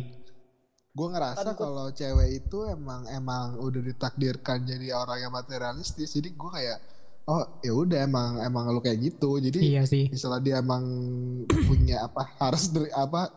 Gue 0.97 1.09
ngerasa 1.13 1.51
kalau 1.53 1.93
cewek 1.93 2.29
itu 2.33 2.59
emang 2.65 3.05
emang 3.13 3.61
udah 3.61 3.83
ditakdirkan 3.85 4.65
jadi 4.65 4.97
orang 4.97 5.29
yang 5.29 5.33
materialistis 5.37 6.17
jadi 6.17 6.33
gue 6.33 6.51
kayak 6.57 6.79
oh 7.27 7.43
ya 7.59 7.73
udah 7.75 7.99
emang 8.07 8.39
emang 8.39 8.71
lu 8.71 8.79
kayak 8.79 9.03
gitu 9.03 9.43
jadi 9.43 9.59
iya 9.59 9.83
sih 9.83 10.07
misalnya 10.07 10.41
dia 10.43 10.55
emang 10.63 10.83
punya 11.67 12.07
apa 12.07 12.23
harus 12.39 12.71
dari 12.71 12.91
apa 12.95 13.35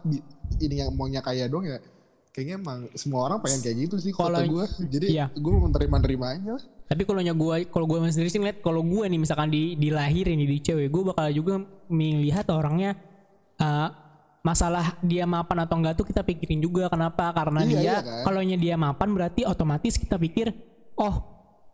ini 0.61 0.81
yang 0.85 0.93
maunya 0.93 1.25
kaya 1.25 1.49
dong 1.49 1.65
ya 1.65 1.81
kayaknya 2.29 2.61
emang 2.61 2.79
semua 2.93 3.25
orang 3.25 3.41
pengen 3.41 3.59
kayak 3.65 3.77
gitu 3.89 3.95
sih 3.97 4.11
kalau 4.13 4.37
gue 4.37 4.65
jadi 4.93 5.07
iya. 5.09 5.25
gue 5.33 5.51
mau 5.51 5.65
menerima 5.65 5.97
nerima 6.05 6.27
aja 6.37 6.51
lah. 6.55 6.63
Tapi 6.89 7.05
kalau 7.05 7.21
nya 7.21 7.33
gue 7.37 7.55
kalau 7.69 7.85
gue 7.85 7.97
sendiri 8.09 8.29
sih 8.33 8.39
ngeliat 8.41 8.65
kalau 8.65 8.81
gue 8.81 9.05
nih 9.05 9.19
misalkan 9.21 9.49
di 9.49 9.77
dilahirin 9.77 10.37
di 10.41 10.57
cewek 10.61 10.89
gue 10.89 11.03
bakal 11.09 11.29
juga 11.33 11.61
melihat 11.89 12.45
orangnya 12.53 12.97
eh, 13.57 13.89
masalah 14.45 14.97
dia 15.03 15.27
mapan 15.27 15.67
atau 15.67 15.75
enggak 15.81 15.99
tuh 15.99 16.05
kita 16.07 16.23
pikirin 16.23 16.63
juga 16.63 16.87
kenapa 16.87 17.33
karena 17.35 17.61
Iya, 17.65 17.69
dia 17.69 17.81
iya 17.81 17.97
kan? 18.01 18.23
kalau 18.23 18.41
nya 18.45 18.57
dia 18.57 18.75
mapan 18.79 19.09
berarti 19.11 19.41
otomatis 19.43 19.99
kita 19.99 20.15
pikir 20.15 20.53
oh 20.95 21.15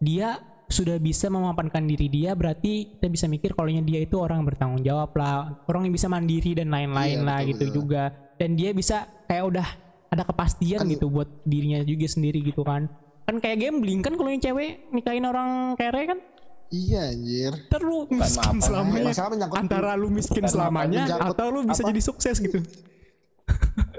dia 0.02 0.42
sudah 0.66 0.98
bisa 0.98 1.28
memapankan 1.28 1.86
diri 1.86 2.08
dia 2.08 2.34
berarti 2.34 2.98
kita 2.98 3.08
bisa 3.08 3.26
mikir 3.26 3.54
kalau 3.54 3.70
nya 3.70 3.80
dia 3.80 4.00
itu 4.00 4.18
orang 4.18 4.42
yang 4.42 4.48
bertanggung 4.48 4.82
jawab 4.82 5.14
lah 5.14 5.62
orang 5.66 5.86
yang 5.86 5.94
bisa 5.94 6.08
mandiri 6.08 6.54
dan 6.54 6.68
lain-lain 6.68 7.22
Iya, 7.22 7.24
lah 7.24 7.38
betul, 7.38 7.50
gitu 7.50 7.64
betul. 7.64 7.76
juga 7.78 8.04
dan 8.36 8.50
dia 8.54 8.70
bisa 8.72 8.98
kayak 9.26 9.46
udah 9.46 9.68
ada 10.08 10.24
kepastian 10.24 10.80
Kan- 10.82 10.90
gitu 10.90 11.06
buat 11.08 11.30
dirinya 11.44 11.80
juga 11.82 12.06
sendiri 12.06 12.42
gitu 12.42 12.62
kan 12.62 12.90
kan 13.24 13.36
kayak 13.38 13.58
gambling 13.60 14.00
kan 14.00 14.14
kalau 14.14 14.28
yang 14.28 14.40
cewek 14.40 14.90
nikahin 14.90 15.24
orang 15.24 15.50
kere 15.76 16.04
kan 16.08 16.20
Iya 16.66 17.14
anjir. 17.14 17.54
Ntar 17.70 17.78
lu 17.80 18.10
miskin 18.10 18.58
selamanya. 18.58 19.14
Antara 19.54 19.94
lu 19.94 20.10
miskin 20.10 20.42
Bukan 20.42 20.50
selamanya 20.50 21.06
atau 21.22 21.54
lu 21.54 21.62
bisa 21.62 21.86
apa? 21.86 21.94
jadi 21.94 22.02
sukses 22.02 22.42
gitu. 22.42 22.58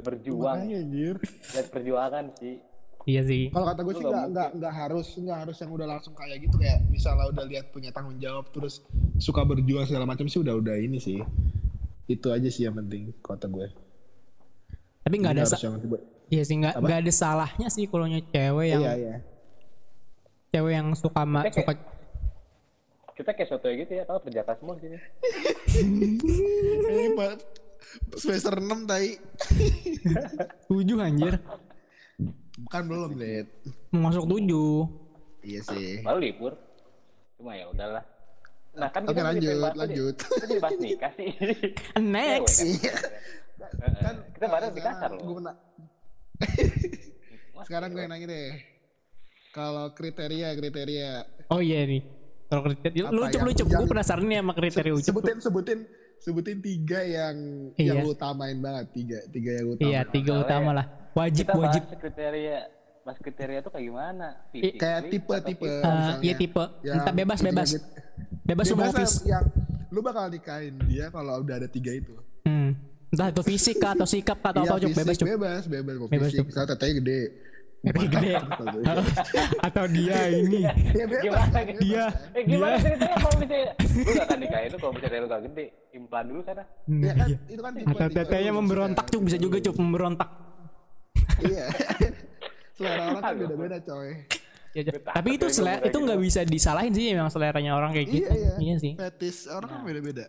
berjuang 0.02 0.66
Makanya 0.66 0.78
anjir. 0.80 1.14
dan 1.50 1.64
perjuangan 1.66 2.24
sih 2.34 2.58
Iya 3.06 3.22
sih. 3.22 3.48
Kalau 3.48 3.62
kata 3.64 3.80
gue 3.80 3.94
sih 3.94 4.02
nggak 4.02 4.24
nggak 4.28 4.48
nggak 4.58 4.72
harus 4.74 5.06
nggak 5.14 5.38
harus 5.40 5.56
yang 5.56 5.70
udah 5.70 5.86
langsung 5.86 6.10
kayak 6.12 6.42
gitu 6.42 6.58
kayak 6.58 6.82
misalnya 6.90 7.30
udah 7.30 7.44
lihat 7.46 7.70
punya 7.70 7.90
tanggung 7.90 8.18
jawab 8.18 8.50
terus 8.50 8.82
suka 9.16 9.40
berjuang 9.40 9.86
segala 9.86 10.02
macam 10.04 10.26
sih 10.26 10.36
udah 10.36 10.52
udah 10.52 10.74
ini 10.74 10.98
sih 10.98 11.22
itu 12.06 12.26
aja 12.28 12.46
sih 12.46 12.66
yang 12.66 12.74
penting 12.74 13.14
kata 13.20 13.46
gue. 13.46 13.70
Tapi 15.00 15.14
nggak 15.16 15.32
ada 15.32 15.38
Jadi 15.38 15.46
sa- 15.46 15.54
harus 15.54 15.64
yang 15.64 15.76
tiba- 15.78 16.04
Iya 16.26 16.42
sih 16.42 16.54
nggak 16.58 16.74
nggak 16.76 16.98
ada 16.98 17.12
salahnya 17.14 17.68
sih 17.70 17.86
kalau 17.86 18.06
cewek 18.10 18.66
yang 18.66 18.82
Iya 18.82 18.92
iya. 18.98 19.16
cewek 20.50 20.72
yang 20.74 20.88
suka 20.92 21.22
ma- 21.22 21.46
Kayak- 21.46 21.56
suka 21.56 21.72
kita 23.14 23.30
kayak 23.32 23.48
soto 23.48 23.70
gitu 23.70 23.92
ya 23.92 24.04
kalau 24.04 24.18
kerja 24.20 24.42
keras 24.42 24.58
semua 24.58 24.74
di 24.74 24.82
sini 24.82 24.98
Ini 26.90 27.06
semester 28.12 28.58
6 28.58 28.84
tai. 28.84 29.16
tujuh 30.66 30.98
anjir 30.98 31.38
Bukan 32.58 32.82
belum, 32.84 33.10
Lid. 33.14 33.46
mau 33.90 34.08
masuk 34.08 34.24
tujuh. 34.26 34.88
Iya 35.40 35.60
sih. 35.62 36.02
baru 36.02 36.18
libur 36.18 36.52
cuma 37.36 37.52
ya 37.52 37.68
udahlah 37.68 38.02
nah 38.72 38.88
kan 38.88 39.04
Oke, 39.04 39.16
lanjut, 39.16 39.56
lanjut. 39.72 40.14
kita 40.18 40.44
jadi 40.44 40.58
bahas 40.58 40.78
nikah 40.78 41.12
sih 41.14 41.30
Next. 42.02 42.56
Iya. 42.58 42.94
kan 44.02 44.14
kita 44.32 44.46
bareng 44.46 44.72
di 44.72 44.82
kasar 44.82 45.10
Gue 45.12 45.22
loh 45.22 45.34
pernah 45.38 45.54
Mas, 47.52 47.64
sekarang 47.64 47.88
gue 47.90 48.00
yang 48.00 48.10
nanya 48.10 48.26
deh. 48.26 48.50
Kalau 49.50 49.92
kriteria 49.92 50.48
kriteria 50.52 51.10
Oh 51.46 51.60
iya 51.60 51.84
nih. 51.84 52.02
Kalau 52.46 52.60
kriteria 52.62 53.00
lu 53.06 53.16
Apa 53.16 53.26
ucup 53.26 53.32
yang 53.32 53.44
lu 53.44 53.52
ucup 53.52 53.66
gue 53.70 53.86
penasaran 53.86 54.24
nih 54.24 54.38
sama 54.38 54.52
kriteria 54.52 54.92
ucup. 54.92 55.06
sebutin 55.06 55.36
sebutin 55.38 55.78
sebutin 56.18 56.58
tiga 56.58 57.00
yang 57.00 57.36
Iya. 57.74 57.86
yang 57.86 57.96
lu 58.02 58.12
utamain 58.12 58.58
banget 58.58 58.86
tiga 58.92 59.18
tiga 59.30 59.50
yang 59.52 59.64
lu 59.64 59.72
utamain. 59.74 59.88
Iya, 59.88 60.00
tiga 60.06 60.32
utama 60.36 60.70
lah. 60.74 60.86
Wajib 61.16 61.42
kita 61.42 61.56
wajib. 61.56 61.82
bahas 61.82 61.96
kriteria 61.98 62.58
bahas 63.00 63.18
kriteria 63.18 63.58
tuh 63.60 63.70
kayak 63.70 63.84
gimana 63.84 64.26
kayak 64.50 64.74
Physically 65.00 65.10
tipe 65.10 65.34
tipe 65.46 65.66
misalnya 65.70 66.20
iya 66.20 66.34
tipe. 66.36 66.64
yang 66.82 66.96
Entah 66.98 67.14
bebas 67.14 67.38
tiga 67.38 67.48
bebas. 67.48 67.68
gitu. 67.70 67.86
Bebas 68.42 68.64
semua 68.64 68.78
bebas 68.80 68.90
lah 68.90 69.00
office. 69.00 69.14
yang 69.24 69.44
lu 69.88 70.00
bakal 70.00 70.24
nikahin 70.26 70.74
dia 70.82 71.06
kalau 71.08 71.34
udah 71.38 71.54
ada 71.56 71.68
tiga 71.68 71.92
itu 71.92 72.12
Hmm. 72.42 72.78
Entah 73.08 73.28
itu 73.28 73.42
fisik 73.42 73.76
kah 73.76 73.90
atau 73.92 74.04
sikap 74.04 74.36
kah 74.36 74.50
atau 74.52 74.62
Iya, 74.62 74.70
apa 74.72 74.82
fisik, 74.84 74.98
bebas 74.98 75.16
cup. 75.16 75.26
bebas 75.28 75.62
bebas 75.66 75.94
mau 75.96 76.06
Bebas, 76.06 76.26
fisik 76.26 76.36
Cuk. 76.36 76.46
misalnya 76.46 76.68
tetenya 76.70 76.94
gede 76.96 77.20
Tetenya 77.78 78.08
gede. 78.10 78.32
atau 79.66 79.84
dia 79.86 80.18
ini. 80.28 80.58
ya 80.62 80.72
bebas 81.04 81.22
Gimana 81.22 81.58
gitu? 81.62 81.78
bebas 81.78 81.80
Dia 81.80 82.02
kan. 82.02 82.12
eh 82.32 82.42
gimana 82.44 82.72
dia 82.72 82.82
ceritanya 82.82 83.16
kalau 83.16 83.36
misalnya 83.36 83.70
lu 83.96 84.10
gak 84.10 84.26
akan 84.26 84.38
nikah 84.40 84.60
itu 84.60 84.76
kalau 84.76 84.92
misalnya 84.92 85.18
lu 85.18 85.28
gak 85.28 85.42
gede 85.44 85.66
implan 85.92 86.24
dulu 86.24 86.40
sana 86.42 86.64
Iya 86.84 87.12
kan 87.14 87.26
iya. 87.28 87.38
itu 87.46 87.60
kan 87.60 87.72
tipe 87.72 87.88
Atau 87.88 88.08
tetenya 88.10 88.50
lu 88.50 88.56
memberontak 88.58 89.04
cup 89.06 89.20
bisa 89.22 89.38
juga 89.38 89.56
cup 89.60 89.76
memberontak. 89.76 90.28
Iya 91.42 91.64
selera 92.76 93.02
orang 93.10 93.22
kan 93.22 93.34
beda 93.36 93.54
beda 93.56 93.78
coy 93.82 94.10
Ya, 94.76 94.84
Tapi 94.92 95.40
itu 95.40 95.48
selera 95.48 95.80
itu 95.80 95.96
nggak 95.96 96.20
gitu. 96.20 96.26
bisa 96.28 96.40
disalahin 96.44 96.92
sih 96.92 97.08
emang 97.08 97.32
seleranya 97.32 97.72
orang 97.72 97.96
kayak 97.96 98.12
gitu. 98.12 98.28
iya 98.28 98.52
iya 98.60 98.74
sih. 98.76 98.92
fetis 98.92 99.48
orang 99.48 99.72
kan 99.72 99.80
beda 99.80 100.00
beda 100.04 100.24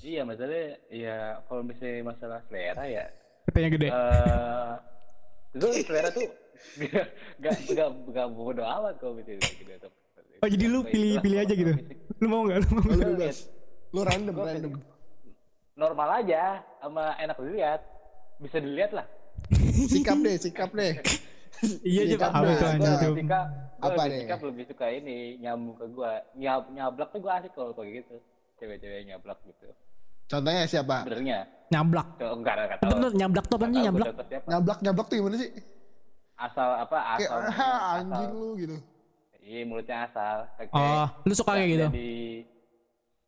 iya 0.00 0.24
masalahnya 0.24 0.80
ya 0.88 1.16
kalau 1.44 1.60
misalnya 1.60 2.00
masalah 2.02 2.40
selera 2.48 2.84
ya 2.88 3.04
Tetenya 3.44 3.68
gede. 3.68 3.88
eh 3.92 4.72
itu 5.52 5.66
selera 5.84 6.08
tuh 6.08 6.24
gak 6.80 7.04
gak 7.36 7.54
gak, 7.68 7.88
gak 8.16 8.26
bodo 8.32 8.64
amat 8.64 8.96
kalau 8.96 9.12
misalnya 9.12 9.44
gitu 9.44 9.72
atau 9.76 9.90
Oh 10.36 10.48
jadi 10.48 10.64
lu 10.68 10.80
pilih 10.80 11.16
pilih 11.20 11.38
aja 11.40 11.52
gitu. 11.52 11.72
Lu 12.20 12.28
mau 12.28 12.44
nggak? 12.44 12.58
Lu 12.60 12.68
mau 12.72 12.80
lu 12.80 12.92
nggak? 12.92 13.08
bebas 13.12 13.38
lu 13.88 14.00
random 14.02 14.34
random 14.36 14.72
normal 15.72 16.08
aja 16.16 16.60
sama 16.80 17.12
enak 17.16 17.36
dilihat 17.38 17.80
bisa 18.36 18.56
dilihat 18.56 18.92
lah 18.92 19.06
sikap 19.86 20.18
deh 20.18 20.36
sikap 20.36 20.70
deh. 20.72 20.94
Iya 21.80 22.02
Sikap 22.12 22.30
coba. 22.36 22.52
apa 22.52 22.52
tuh 22.52 23.14
sikap. 23.16 23.46
Apa 23.80 24.02
deh? 24.06 24.20
sikap 24.20 24.40
lebih 24.44 24.64
suka 24.68 24.86
ini 24.88 25.40
nyambung 25.40 25.76
ke 25.76 25.86
gua. 25.88 26.12
Nyab, 26.34 26.68
nyablak 26.68 27.08
tuh 27.10 27.20
gua 27.20 27.40
asik 27.40 27.52
kalau 27.56 27.72
kayak 27.72 28.04
gitu. 28.04 28.16
Cewek-cewek 28.56 29.08
nyablak 29.08 29.38
gitu. 29.44 29.68
Contohnya 30.26 30.64
siapa? 30.66 31.06
Sebenarnya. 31.06 31.38
Nyablak. 31.66 32.08
Tuh, 32.18 32.30
enggak 32.34 32.54
enggak 32.56 32.78
tahu. 32.78 32.90
Bener? 32.92 33.10
Nyablak 33.14 33.44
tuh 33.46 33.56
apa 33.56 33.66
nyablak? 33.66 34.08
nyablak 34.44 34.78
nyablak 34.84 35.06
tuh 35.08 35.16
gimana 35.16 35.36
sih? 35.38 35.50
Asal 36.36 36.68
apa? 36.76 36.98
Asal 37.16 37.40
anjing 38.04 38.32
lu 38.32 38.48
gitu. 38.58 38.76
Iya 39.40 39.62
mulutnya 39.64 39.96
asal. 40.04 40.36
Kayak 40.58 40.70
Oh, 40.74 41.06
lu 41.24 41.32
suka 41.32 41.52
kayak 41.54 41.68
gitu? 41.70 41.86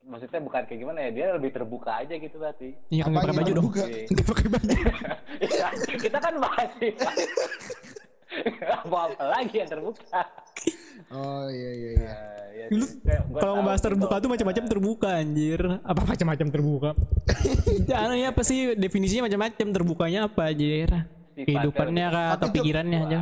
Maksudnya 0.08 0.40
bukan 0.40 0.62
kayak 0.64 0.80
gimana 0.80 0.98
ya 1.04 1.10
dia 1.12 1.26
lebih 1.36 1.50
terbuka 1.52 2.00
aja 2.00 2.14
gitu 2.16 2.36
berarti 2.40 2.72
Iya 2.88 3.04
nggak 3.06 3.20
pakai 3.20 3.34
baju 3.36 3.44
dong. 3.44 3.54
terbuka? 3.54 3.82
Iya. 3.84 4.04
Nggak 4.08 4.26
pakai 4.26 4.46
baju. 4.48 4.76
Ya, 5.38 5.68
kita 6.00 6.18
kan 6.18 6.34
bahas 6.40 6.70
sih 6.80 6.92
apa 8.68 8.96
apa 9.08 9.24
lagi 9.24 9.54
yang 9.56 9.70
terbuka 9.70 10.20
oh 11.10 11.48
iya 11.48 11.70
iya 11.72 11.90
iya 11.96 12.16
Nah, 12.68 12.74
ya, 12.74 12.74
Lu 12.74 12.84
kalau 13.38 13.52
ngebahas 13.62 13.80
tuh 13.80 13.86
terbuka 13.88 14.14
tuh 14.18 14.28
macam-macam 14.34 14.64
terbuka 14.66 15.08
anjir. 15.14 15.60
Apa 15.86 16.02
macam-macam 16.04 16.46
terbuka? 16.50 16.90
Jangan 17.86 18.18
ya 18.26 18.28
apa 18.34 18.42
sih 18.44 18.74
definisinya 18.74 19.30
macam-macam 19.30 19.66
terbukanya 19.72 20.20
apa 20.26 20.52
anjir? 20.52 20.90
Kehidupannya 21.38 22.06
kah 22.10 22.26
atau 22.34 22.46
pikirannya 22.50 22.98
aja? 23.08 23.18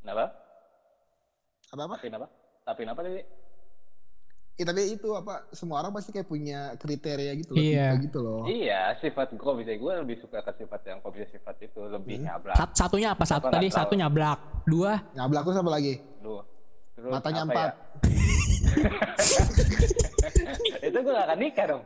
Kenapa? 0.00 0.24
apa 1.68 1.82
apa 1.84 1.94
Tapi 2.00 2.08
apa? 2.08 2.26
Tapi 2.64 2.80
apa 2.88 3.00
tadi? 3.04 3.20
Ya, 4.58 4.66
tapi 4.66 4.90
itu 4.90 5.08
apa 5.14 5.46
semua 5.48 5.78
orang 5.78 5.94
pasti 5.94 6.10
kayak 6.10 6.26
punya 6.26 6.74
kriteria 6.74 7.30
gitu 7.38 7.54
loh, 7.54 7.62
Iya. 7.62 7.86
tipe 7.88 8.02
gitu 8.04 8.18
loh. 8.18 8.42
Iya, 8.42 8.98
sifat 8.98 9.30
gue 9.30 9.52
bisa 9.56 9.70
gue 9.72 9.92
lebih 10.02 10.18
suka 10.18 10.42
ke 10.42 10.52
sifat 10.56 10.80
yang 10.84 10.98
kok 10.98 11.14
bisa 11.14 11.30
sifat 11.30 11.54
itu 11.62 11.78
lebih 11.80 12.16
nyablak. 12.20 12.58
Sat- 12.58 12.74
satunya 12.74 13.14
apa? 13.14 13.22
Satu 13.22 13.46
tadi 13.46 13.70
nggak 13.70 13.78
satu 13.78 13.94
nyablak. 13.94 14.38
Dua 14.66 14.98
Nyablak 15.14 15.42
tuh 15.44 15.54
apa 15.54 15.70
lagi? 15.70 15.94
Terus 16.98 17.10
Matanya 17.14 17.42
empat. 17.46 17.70
ya? 17.70 17.74
itu 20.88 20.98
gue 20.98 21.12
gak 21.12 21.26
akan 21.26 21.38
nikah 21.38 21.66
dong. 21.68 21.82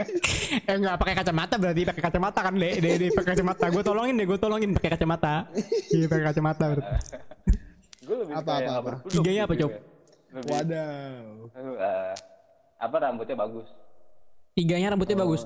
eh 0.68 0.74
enggak 0.74 0.96
pakai 0.98 1.14
kacamata 1.16 1.54
berarti 1.56 1.82
pakai 1.86 2.02
kacamata 2.02 2.40
kan 2.42 2.54
deh 2.54 2.74
deh 2.76 2.92
deh 2.98 3.08
pakai 3.10 3.30
kacamata 3.32 3.64
gue 3.66 3.82
tolongin 3.82 4.14
deh 4.14 4.26
gue 4.26 4.36
tolongin 4.36 4.70
pakai 4.72 4.90
kacamata 4.92 5.48
iya 5.88 6.06
pakai 6.06 6.24
kacamata 6.26 6.64
berarti 6.68 6.92
Gue 8.02 8.16
lebih 8.18 8.34
Apa, 8.34 8.42
apa, 8.42 8.60
nggak 8.60 8.76
apa? 8.76 8.92
Tiganya 9.06 9.42
apa, 9.46 9.52
gitu 9.54 9.64
ya. 9.64 9.78
Lebih, 10.32 10.48
Wadaw. 10.48 11.22
eh, 11.76 12.14
apa 12.78 12.96
rambutnya 12.98 13.36
bagus? 13.36 13.68
tiganya 14.52 14.92
rambutnya 14.92 15.16
bagus 15.18 15.42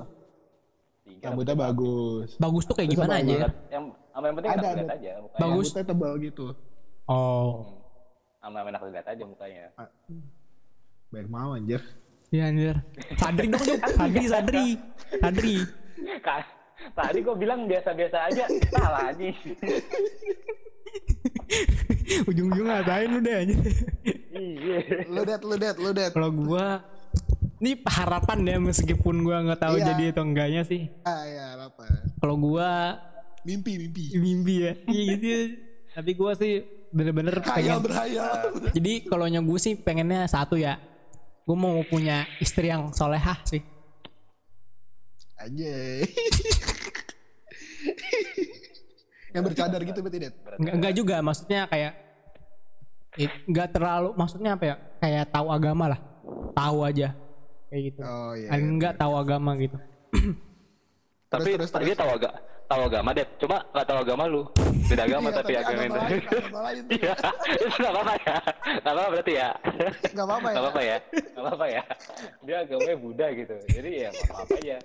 Tiga 1.02 1.30
Rambutnya 1.30 1.54
bagus. 1.54 2.34
bagus 2.36 2.62
tuh 2.64 2.74
kayak 2.74 2.90
Terus 2.90 2.98
gimana 2.98 3.14
aja 3.16 3.30
Banget. 3.36 3.52
Yang 3.70 3.84
sama 4.10 4.24
yang 4.24 4.34
penting 4.34 4.50
Ada, 4.50 4.58
enak 4.58 4.66
ada. 4.66 4.94
aja 4.96 5.10
mukanya. 5.16 5.38
Bagus. 5.38 5.66
Rambutnya 5.66 5.84
tebal 5.84 6.12
gitu. 6.18 6.46
oh 7.06 7.54
Sama 8.36 8.54
yang 8.56 8.68
enak 8.68 8.80
dilihat 8.82 9.06
aja 9.06 9.22
mukanya. 9.24 9.64
Baik 11.08 11.28
mau 11.28 11.50
anjir. 11.52 11.82
iya 12.26 12.50
anjir 12.50 12.74
sadri 13.14 13.46
dong 13.46 13.62
Cuk. 13.62 13.78
sadri 13.86 14.24
sadri 14.26 14.66
sadri 15.14 15.56
tadi 16.92 17.18
gue 17.22 17.36
bilang 17.36 17.64
biasa-biasa 17.64 18.18
aja, 18.26 18.44
salah 18.68 19.14
aja. 19.14 19.26
ujung-ujung 22.30 22.66
ngatain 22.66 23.08
lu 23.10 23.20
deh 23.20 23.36
anjir 23.42 23.58
Iya. 24.36 25.08
Lu 25.08 25.22
det, 25.24 25.40
lu 25.40 25.54
det, 25.56 25.74
lu 25.80 25.90
det. 25.90 26.08
kalau 26.12 26.28
gua 26.28 26.84
ini 27.56 27.72
harapan 27.82 28.38
ya 28.44 28.56
meskipun 28.60 29.24
gua 29.24 29.40
nggak 29.42 29.60
tahu 29.60 29.76
Iya. 29.80 29.86
jadi 29.94 30.04
atau 30.12 30.24
enggaknya 30.26 30.62
sih 30.62 30.92
Ah 31.02 31.24
ya 31.24 31.46
apa? 31.56 31.84
kalau 32.20 32.36
gua 32.36 32.98
Mimpi, 33.46 33.78
mimpi. 33.78 34.04
mimpi 34.18 34.54
ya 34.66 34.72
iya 34.86 35.02
gitu 35.14 35.26
ya. 35.26 35.42
tapi 35.94 36.10
gua 36.12 36.34
sih 36.34 36.66
bener-bener 36.90 37.34
pengen 37.42 37.82
berhayal. 37.82 38.42
jadi 38.72 38.92
kalau 39.04 39.26
gue 39.28 39.58
sih 39.60 39.74
pengennya 39.76 40.24
satu 40.24 40.56
ya 40.56 40.78
gue 41.44 41.54
mau 41.54 41.76
punya 41.84 42.24
istri 42.40 42.70
yang 42.70 42.90
solehah 42.90 43.36
sih 43.44 43.60
Anjay. 45.36 46.00
Yang 49.36 49.44
bercadar 49.52 49.80
gitu 49.84 49.98
berarti 50.00 50.18
det. 50.24 50.32
Enggak, 50.56 50.74
enggak 50.80 50.92
juga 50.96 51.16
maksudnya 51.20 51.60
kayak 51.68 51.92
enggak 53.48 53.68
terlalu 53.72 54.08
maksudnya 54.16 54.50
apa 54.56 54.64
ya 54.64 54.74
kayak 55.00 55.24
tahu 55.32 55.46
agama 55.52 55.84
lah 55.92 56.00
tahu 56.52 56.78
aja 56.84 57.08
kayak 57.68 57.82
gitu 57.92 58.00
Oh 58.00 58.32
iya. 58.36 58.48
Enggak 58.56 58.96
tahu 58.96 59.12
agama 59.16 59.50
gitu 59.60 59.76
Tapi 61.36 61.50
terus, 61.56 61.70
dia 61.72 61.96
tahu 61.96 62.10
agak 62.16 62.32
tahu 62.66 62.82
agama 62.90 63.10
deh, 63.14 63.26
cuma 63.38 63.56
nggak 63.70 63.86
tahu 63.86 63.98
agama 64.02 64.24
lu. 64.26 64.42
Beda 64.86 65.02
agama 65.08 65.28
Iya, 65.30 65.36
tapi 65.38 65.52
agama 65.54 65.82
agama 65.86 65.96
lain, 66.02 66.22
agama 66.26 66.60
lain. 66.66 66.82
Iya, 66.90 67.14
itu 67.56 67.76
nggak 67.82 67.92
apa-apa 67.94 68.14
ya, 68.18 68.36
nggak 68.66 68.92
apa-apa 68.92 69.08
berarti 69.14 69.32
ya. 69.32 69.50
Gak 70.16 70.26
apa-apa 70.26 70.48
ya. 70.48 70.54
Nggak 70.56 70.62
apa-apa 70.64 70.80
ya, 70.82 70.96
nggak 71.06 71.42
apa-apa 71.44 71.66
ya. 71.66 71.82
Dia 72.42 72.56
agamanya 72.66 72.96
Buddha 72.98 73.26
gitu, 73.34 73.54
jadi 73.70 73.90
ya 73.90 74.08
nggak 74.10 74.34
apa-apa 74.34 74.54
aja. 74.58 74.76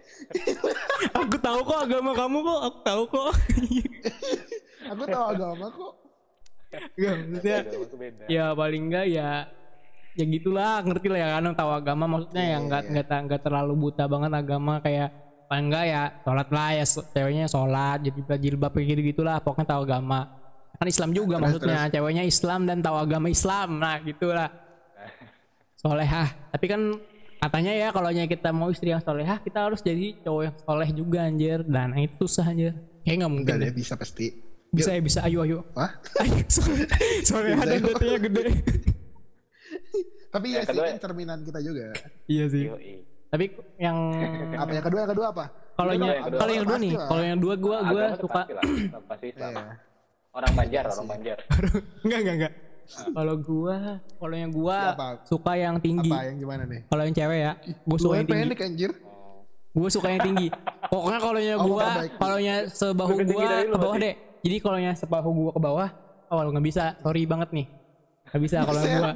aku 1.21 1.35
tahu 1.41 1.59
kok 1.65 1.79
agama 1.81 2.11
kamu 2.13 2.37
kok 2.45 2.59
aku 2.61 2.79
tahu 2.85 3.03
kok 3.09 3.25
Aku 4.91 5.03
tahu 5.07 5.25
agama 5.25 5.65
kok. 5.71 5.93
Enggak, 6.71 7.15
maksudnya 7.27 7.57
ya 8.31 8.45
paling 8.55 8.83
enggak 8.87 9.05
ya 9.11 9.29
ya 10.11 10.25
gitulah 10.27 10.83
ngerti 10.83 11.07
lah 11.07 11.19
ya 11.19 11.27
kan 11.39 11.55
tahu 11.55 11.71
agama 11.71 12.03
maksudnya 12.07 12.43
yang 12.55 12.67
nggak 12.67 12.83
nggak 12.91 13.05
ta- 13.07 13.23
nggak 13.23 13.41
terlalu 13.43 13.73
buta 13.75 14.07
banget 14.11 14.31
agama 14.35 14.79
kayak 14.83 15.11
paling 15.51 15.67
enggak 15.67 15.85
ya? 15.91 16.03
Sholat 16.23 16.47
lah 16.47 16.69
ya 16.71 16.85
ceweknya 16.87 17.45
sholat 17.51 17.99
jadi 18.07 18.19
jilbab 18.39 18.71
kayak 18.71 18.87
gitu 18.95 19.01
gitulah 19.11 19.43
pokoknya 19.43 19.75
tahu 19.75 19.83
agama. 19.83 20.31
Kan 20.79 20.87
Islam 20.87 21.11
juga 21.11 21.35
maksudnya 21.43 21.91
ceweknya 21.91 22.23
Islam 22.23 22.63
dan 22.63 22.79
tahu 22.79 22.95
agama 22.95 23.27
Islam. 23.27 23.75
Nah 23.75 23.99
gitulah. 23.99 24.47
Solehah. 25.75 26.55
Tapi 26.55 26.65
kan 26.71 26.81
katanya 27.43 27.73
ya 27.75 27.87
kalau 27.91 28.07
kita 28.15 28.49
mau 28.55 28.71
istri 28.71 28.95
yang 28.95 29.03
solehah 29.03 29.43
kita 29.43 29.59
harus 29.67 29.83
jadi 29.83 30.15
cowok 30.23 30.41
yang 30.47 30.55
soleh 30.63 30.89
juga 30.95 31.19
anjir. 31.27 31.59
Dan 31.67 31.99
itu 31.99 32.23
susah 32.23 32.47
anjir. 32.47 32.71
Kayak 33.03 33.27
nggak 33.27 33.31
mungkin. 33.35 33.51
Enggak 33.51 33.59
deh 33.59 33.67
deh 33.67 33.75
bisa 33.75 33.93
pasti. 33.99 34.27
bisa 34.71 34.95
ya 34.95 35.03
bisa. 35.03 35.19
Ayo 35.27 35.43
ayo. 35.43 35.67
Wah. 35.75 35.91
ayo. 36.23 36.47
Soleh 37.27 37.59
ada 37.59 37.75
datanya 37.75 38.19
gede. 38.23 38.43
Tapi 40.31 40.47
ya 40.55 40.63
Yang 40.63 40.71
sih 40.71 40.79
kan 40.79 40.95
cerminan 41.03 41.39
kita 41.43 41.59
juga. 41.59 41.91
iya 42.31 42.47
sih. 42.47 42.71
Yoi. 42.71 43.10
Tapi 43.31 43.45
yang 43.77 43.97
Apa 44.53 44.71
yang 44.71 44.83
kedua 44.83 44.99
yang 45.01 45.11
kedua 45.11 45.27
apa? 45.31 45.45
kalau 45.71 45.91
Yang 45.91 46.09
kalau 46.35 46.51
yang 46.51 46.63
kedua 46.67 46.77
nih 46.77 46.93
kalau 46.99 47.23
yang 47.23 47.39
dua 47.39 47.53
gua 47.55 47.77
gua 47.81 48.03
suka 48.13 48.41
pasti 48.43 48.53
lah, 48.53 48.63
pasti 49.07 49.25
Islam. 49.29 49.51
Iya. 49.51 49.73
Orang 50.31 50.51
Banjar, 50.53 50.83
orang 50.85 51.07
Banjar. 51.09 51.37
enggak 52.05 52.19
enggak 52.21 52.35
enggak 52.37 52.53
kalau 53.09 53.35
gua 53.37 53.75
kalau 54.19 54.35
yang 54.35 54.51
gua 54.51 54.77
Apa? 54.91 55.07
suka 55.23 55.51
yang 55.55 55.75
tinggi 55.79 56.11
Apa 56.11 56.27
yang 56.27 56.37
gimana 56.37 56.63
nih? 56.65 56.81
kalau 56.85 57.01
yang 57.01 57.15
cewek 57.15 57.39
ya 57.39 57.51
gua 57.81 57.97
suka 57.97 58.11
yang 58.11 58.17
yang 58.17 58.27
tinggi 58.27 58.43
pendek 58.43 58.61
anjir. 58.61 58.91
gue 59.71 59.87
suka 59.89 60.07
yang 60.09 60.21
tinggi 60.21 60.47
pokoknya 60.85 61.19
kalau 61.21 61.39
yang 61.39 61.57
Oh, 61.57 61.65
gua 61.65 61.87
kalau 62.13 62.37
yang 62.37 62.59
sebahu 62.67 63.15
gua 63.23 63.47
ke 63.63 63.77
bawah 63.79 63.95
deh 63.97 64.13
jadi 64.41 64.55
kalau 64.59 64.75
yang 64.77 64.91
sebahu 64.91 65.29
gua 65.31 65.51
ke 65.55 65.61
bawah 65.61 65.89
oh 66.27 66.39
lu 66.43 66.51
nggak 66.51 66.65
bisa 66.67 66.83
sorry 66.99 67.23
banget 67.23 67.49
nih 67.55 67.65
nggak 68.31 68.41
bisa 68.47 68.63
kalau 68.63 68.79
gua 68.79 69.11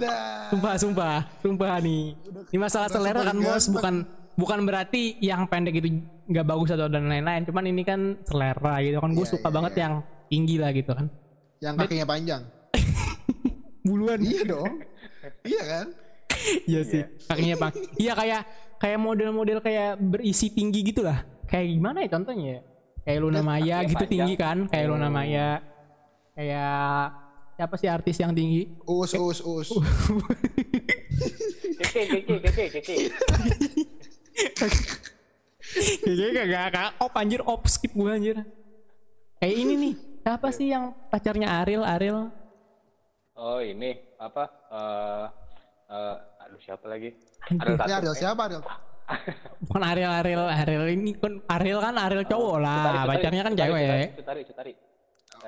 sumpah 0.51 0.74
sumpah 0.75 1.15
sumpah 1.39 1.74
nih. 1.79 2.03
Ini 2.51 2.60
masalah 2.60 2.88
selera 2.91 3.24
kan 3.24 3.38
bos. 3.39 3.65
bukan 3.72 3.95
bukan 4.36 4.60
berarti 4.67 5.15
yang 5.24 5.48
pendek 5.48 5.79
itu 5.79 6.03
nggak 6.27 6.45
bagus 6.45 6.75
atau 6.75 6.91
dan 6.91 7.07
lain-lain. 7.07 7.48
Cuman 7.48 7.63
ini 7.72 7.81
kan 7.88 8.19
selera 8.27 8.84
gitu 8.84 9.00
kan. 9.00 9.10
Gue 9.15 9.24
Iya, 9.24 9.31
suka 9.31 9.48
iya, 9.48 9.55
banget 9.55 9.74
iya. 9.74 9.81
yang 9.88 9.93
tinggi 10.27 10.55
lah 10.60 10.69
gitu 10.75 10.91
kan. 10.91 11.07
Yang 11.63 11.74
kakinya 11.79 12.05
panjang. 12.05 12.41
buluan. 13.88 14.19
Iya 14.19 14.41
dong. 14.43 14.72
Iya 15.48 15.63
kan? 15.63 15.86
iya 16.69 16.81
sih 16.86 17.03
kakinya 17.31 17.55
pak 17.57 17.72
iya 18.03 18.13
kayak 18.13 18.41
kayak 18.75 19.00
model-model 19.00 19.60
kayak 19.63 19.98
berisi 19.98 20.51
tinggi 20.51 20.84
gitu 20.84 21.07
lah. 21.07 21.24
Kayak 21.48 21.77
gimana 21.77 21.98
ya 22.03 22.10
contohnya? 22.12 22.45
Ya 22.45 22.60
kayak 23.05 23.19
Luna 23.22 23.41
Maya 23.45 23.77
gitu 23.86 24.01
panjang. 24.01 24.12
tinggi 24.12 24.34
kan? 24.36 24.57
Kayak 24.67 24.86
Luna 24.91 25.07
Maya. 25.13 25.50
Kayak 26.36 27.25
siapa 27.55 27.79
sih 27.79 27.88
artis 27.88 28.19
yang 28.19 28.35
tinggi 28.35 28.67
Us 28.83 29.15
us 29.15 29.39
us. 29.41 29.69
Keke, 31.75 32.07
keke, 32.07 32.35
keke, 32.39 32.65
keke. 32.79 32.95
Kayaknya 35.75 36.27
gak, 36.31 36.47
gak, 36.47 36.67
gak, 36.71 36.89
op 37.03 37.12
anjir, 37.19 37.43
op 37.43 37.67
skip 37.67 37.91
gue 37.91 38.07
anjir. 38.07 38.39
Kayak 39.43 39.55
ini 39.59 39.74
nih, 39.75 39.93
siapa 40.24 40.47
sih 40.55 40.71
yang 40.71 40.95
pacarnya 41.12 41.51
Ariel, 41.59 41.83
Ariel? 41.83 42.31
Oh 43.35 43.59
ini 43.59 44.00
apa? 44.15 44.47
Eh, 44.71 45.25
eh, 45.91 46.15
aduh 46.47 46.59
siapa 46.63 46.88
lagi? 46.88 47.12
Ini 47.51 47.59
Tatum. 47.59 47.91
Ariel 47.91 48.15
siapa 48.15 48.47
Ariel? 48.47 48.63
Bukan 49.67 49.83
Ariel, 49.83 50.15
Ariel, 50.15 50.47
Ariel 50.47 50.85
ini 50.95 51.12
kan 51.19 51.43
Ariel 51.51 51.83
kan 51.83 52.00
Ariel 52.00 52.24
cowok 52.24 52.57
lah, 52.63 53.03
pacarnya 53.03 53.43
kan 53.43 53.53
cewek. 53.59 54.15
Cutari, 54.15 54.41
Cutari. 54.47 54.71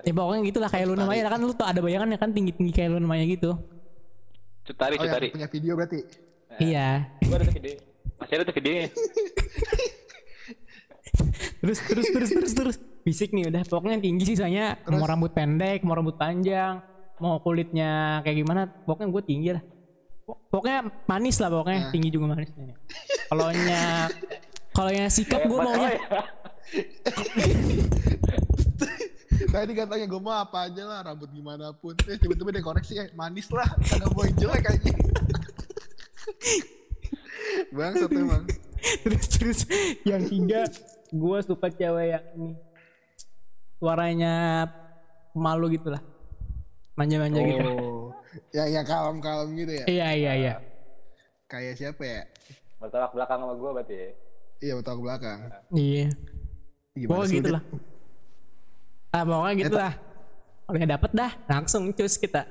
Ya 0.03 0.11
pokoknya 0.11 0.41
gitu 0.45 0.59
lah 0.59 0.69
kayak 0.69 0.85
Luna 0.87 1.05
Maya 1.05 1.25
kan 1.25 1.39
lu 1.39 1.51
tuh 1.51 1.63
ada 1.63 1.79
bayangan 1.79 2.07
ya 2.07 2.17
kan 2.17 2.29
tinggi-tinggi 2.29 2.71
kayak 2.71 2.89
Luna 2.93 3.07
Maya 3.07 3.23
gitu. 3.23 3.57
Cutari, 4.61 4.95
Oh 4.95 5.01
Cutari. 5.01 5.25
yang 5.25 5.33
punya 5.33 5.47
video 5.47 5.73
berarti. 5.73 5.99
Iya. 6.57 6.87
Gua 7.23 7.35
ada 7.35 7.45
tuh 7.45 7.55
video. 7.55 7.73
Masih 8.17 8.33
ada 8.33 8.43
tuh 8.43 8.55
videonya. 8.55 8.89
Terus 11.57 11.79
terus 11.81 12.05
terus 12.07 12.29
terus 12.29 12.53
terus 12.53 12.75
fisik 13.01 13.33
nih 13.33 13.49
udah 13.49 13.65
pokoknya 13.65 13.97
tinggi 13.97 14.23
sisanya 14.27 14.77
mau 14.85 15.01
rambut 15.03 15.33
pendek, 15.33 15.81
mau 15.81 15.97
rambut 15.97 16.13
panjang, 16.13 16.77
mau 17.17 17.41
kulitnya 17.41 18.21
kayak 18.21 18.37
gimana, 18.37 18.61
pokoknya 18.85 19.09
gue 19.09 19.23
tinggi 19.25 19.49
lah. 19.51 19.63
Pok- 20.23 20.41
Pokoknya 20.47 20.79
manis 21.05 21.41
lah 21.41 21.49
pokoknya, 21.49 21.79
Nah. 21.81 21.91
tinggi 21.91 22.09
juga 22.11 22.25
manis. 22.29 22.53
Kalau 23.27 23.49
nya 23.49 24.11
kalau 24.71 24.89
nya 24.91 25.05
sikap 25.09 25.41
gue 25.41 25.57
maunya 25.57 25.89
ya. 25.89 26.01
Tadi 29.47 29.71
katanya 29.73 30.05
gue 30.05 30.21
mau 30.21 30.35
apa 30.35 30.67
aja 30.67 30.83
lah 30.83 30.99
rambut 31.07 31.31
gimana 31.31 31.71
pun. 31.71 31.95
Eh 32.05 32.19
tiba-tiba 32.19 32.51
dia 32.51 32.63
koreksi 32.63 32.99
eh, 32.99 33.07
manis 33.15 33.47
lah. 33.49 33.67
Kagak 33.79 34.11
mau 34.11 34.27
jelek 34.27 34.65
aja. 34.67 34.91
Bangsat 37.75 38.11
emang. 38.11 38.43
terus 39.03 39.25
terus 39.35 39.59
yang 40.05 40.21
tiga 40.23 40.63
gue 41.09 41.37
suka 41.43 41.67
cewek 41.67 42.13
yang 42.13 42.23
ini 42.37 42.51
suaranya 43.81 44.33
malu 45.33 45.67
gitu 45.67 45.91
lah 45.91 45.99
manja-manja 46.95 47.41
gitu 47.41 47.67
Oh. 47.67 48.13
Yang 48.53 48.69
yang 48.79 48.85
kalem-kalem 48.85 49.49
gitu 49.57 49.71
ya. 49.81 49.85
iya 49.89 50.07
iya 50.13 50.31
iya 50.37 50.53
Kayak 51.49 51.73
siapa 51.79 52.03
ya? 52.05 52.21
Bertolak 52.77 53.11
belakang 53.15 53.39
sama 53.39 53.53
gua 53.57 53.71
berarti 53.81 53.95
ya. 53.95 54.09
Iya 54.61 54.73
betul 54.77 54.93
ke 54.99 55.01
belakang. 55.07 55.39
iya 55.73 56.05
Gimana 56.93 57.23
sih, 57.25 57.39
gitu 57.39 57.49
lah 57.55 57.63
ah 59.15 59.23
pokoknya 59.23 59.55
gitu 59.63 59.75
lah 59.75 59.93
kalau 60.67 60.77
nggak 60.77 60.91
dapet 60.99 61.11
dah 61.15 61.31
langsung 61.47 61.83
cus 61.95 62.15
kita 62.19 62.43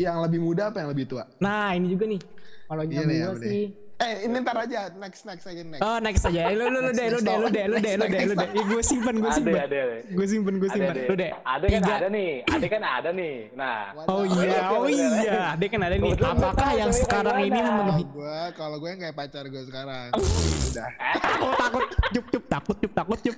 Yang 0.00 0.16
lebih 0.24 0.40
muda 0.42 0.72
apa 0.72 0.82
yang 0.82 0.90
lebih 0.90 1.06
tua? 1.06 1.24
nah 1.38 1.76
ini 1.76 1.86
juga 1.94 2.04
nih 2.10 2.20
kalau 2.66 2.82
Iya 2.82 2.90
yang 2.90 3.06
gue 3.06 3.22
apa 3.22 3.38
sih 3.44 3.66
Eh 4.02 4.26
ini 4.26 4.34
ntar 4.42 4.58
aja 4.58 4.90
next 4.98 5.22
next 5.22 5.46
aja 5.46 5.62
next. 5.62 5.78
Oh 5.78 6.02
next 6.02 6.26
aja, 6.26 6.50
lu 6.50 6.66
lu 6.66 6.82
lu 6.82 6.90
deh, 6.90 7.06
lu 7.06 7.22
deh, 7.22 7.36
lu 7.38 7.48
deh, 7.54 7.64
lu 7.70 7.78
deh, 7.78 7.94
lu 7.94 8.06
deh, 8.10 8.22
lu 8.26 8.34
deh. 8.34 8.48
Gue 8.66 8.82
simpen, 8.82 9.14
gue 9.22 9.30
simpen, 9.30 9.54
ada, 9.54 9.78
ada. 9.78 9.98
gue 10.02 10.26
simpen, 10.26 10.54
gue 10.58 10.70
simpen. 10.74 10.94
Lu 11.06 11.14
deh, 11.14 11.30
Ada 11.30 11.66
kan 11.70 11.82
ada 11.86 12.08
nih. 12.10 12.30
Ada 12.50 12.66
kan 12.66 12.82
ada 12.82 13.10
nih. 13.14 13.36
Nah. 13.54 13.94
Oh 14.10 14.26
iya, 14.26 14.58
oh 14.74 14.90
iya, 14.90 15.54
ada 15.54 15.64
kan 15.70 15.80
ada 15.86 15.96
nih. 16.02 16.12
Apakah 16.18 16.70
yang 16.74 16.90
sekarang 16.90 17.46
ini 17.46 17.58
memenuhi? 17.62 18.04
Gue 18.10 18.38
kalau 18.58 18.82
gue 18.82 18.90
kayak 18.90 19.14
pacar 19.14 19.46
gue 19.46 19.62
sekarang. 19.70 20.10
Udah. 20.18 20.90
Oh 21.46 21.54
takut, 21.54 21.86
cup 22.10 22.26
cup 22.26 22.44
takut, 22.50 22.76
cup 22.82 22.92
takut, 22.98 23.18
cup. 23.22 23.36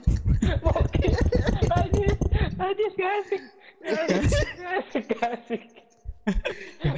Ajis 2.64 2.92
gak 2.94 3.12
asik. 3.20 3.42
Gak 3.84 4.72
asik, 4.80 5.04
gak 5.10 5.30
asik. 5.36 5.62